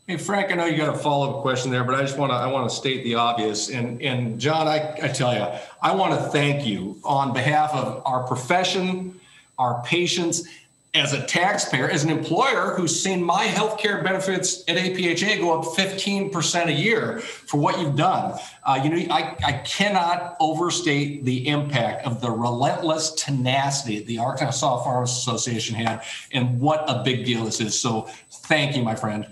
Hey 0.07 0.17
Frank, 0.17 0.51
I 0.51 0.55
know 0.55 0.65
you 0.65 0.75
got 0.75 0.93
a 0.93 0.97
follow-up 0.97 1.43
question 1.43 1.69
there, 1.69 1.83
but 1.83 1.93
I 1.93 2.01
just 2.01 2.17
want 2.17 2.31
to 2.31 2.35
I 2.35 2.47
want 2.47 2.69
to 2.69 2.75
state 2.75 3.03
the 3.03 3.15
obvious. 3.15 3.69
And 3.69 4.01
and 4.01 4.39
John, 4.39 4.67
I, 4.67 4.97
I 5.03 5.07
tell 5.07 5.33
you, 5.33 5.45
I 5.81 5.93
want 5.93 6.19
to 6.19 6.29
thank 6.29 6.65
you 6.65 6.99
on 7.03 7.31
behalf 7.31 7.73
of 7.73 8.01
our 8.05 8.23
profession, 8.23 9.19
our 9.57 9.83
patients, 9.83 10.47
as 10.93 11.13
a 11.13 11.23
taxpayer, 11.25 11.88
as 11.88 12.04
an 12.04 12.10
employer 12.10 12.73
who's 12.75 12.99
seen 12.99 13.23
my 13.23 13.45
healthcare 13.45 14.04
benefits 14.04 14.63
at 14.67 14.75
APHA 14.75 15.39
go 15.39 15.60
up 15.60 15.65
15% 15.65 16.65
a 16.65 16.71
year 16.71 17.19
for 17.19 17.60
what 17.60 17.80
you've 17.80 17.95
done. 17.95 18.39
Uh, 18.63 18.82
you 18.84 18.89
know, 18.89 19.13
I, 19.13 19.36
I 19.45 19.54
cannot 19.65 20.36
overstate 20.39 21.25
the 21.25 21.47
impact 21.47 22.08
of 22.08 22.21
the 22.21 22.32
relentless 22.32 23.12
tenacity 23.12 24.04
the 24.04 24.17
Arkansas 24.17 24.84
Farmers 24.84 25.12
Association 25.12 25.75
had 25.75 26.04
and 26.32 26.60
what 26.60 26.84
a 26.89 27.04
big 27.04 27.23
deal 27.23 27.45
this 27.45 27.62
is. 27.62 27.80
So 27.80 28.10
thank 28.32 28.75
you, 28.75 28.82
my 28.82 28.95
friend. 28.95 29.28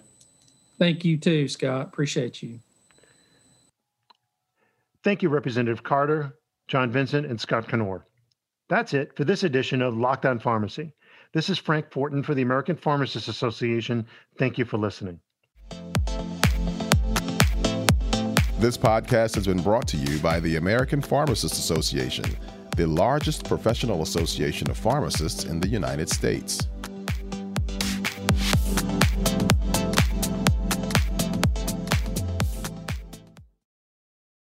Thank 0.77 1.03
you 1.03 1.17
too, 1.17 1.47
Scott. 1.47 1.87
Appreciate 1.87 2.43
you. 2.43 2.59
Thank 5.03 5.23
you, 5.23 5.29
Representative 5.29 5.83
Carter, 5.83 6.37
John 6.67 6.91
Vinson, 6.91 7.25
and 7.25 7.39
Scott 7.39 7.67
Knoer. 7.67 8.03
That's 8.69 8.93
it 8.93 9.15
for 9.15 9.23
this 9.23 9.43
edition 9.43 9.81
of 9.81 9.97
Locked 9.97 10.25
On 10.25 10.37
Pharmacy. 10.37 10.91
This 11.33 11.49
is 11.49 11.57
Frank 11.57 11.91
Fortin 11.91 12.23
for 12.23 12.33
the 12.33 12.41
American 12.41 12.75
Pharmacists 12.75 13.27
Association. 13.27 14.05
Thank 14.37 14.57
you 14.57 14.65
for 14.65 14.77
listening. 14.77 15.19
This 18.59 18.77
podcast 18.77 19.35
has 19.35 19.45
been 19.45 19.61
brought 19.61 19.87
to 19.89 19.97
you 19.97 20.19
by 20.19 20.39
the 20.39 20.55
American 20.55 21.01
Pharmacists 21.01 21.59
Association, 21.59 22.25
the 22.75 22.87
largest 22.87 23.43
professional 23.43 24.01
association 24.01 24.69
of 24.69 24.77
pharmacists 24.77 25.43
in 25.43 25.59
the 25.59 25.67
United 25.67 26.09
States. 26.09 26.67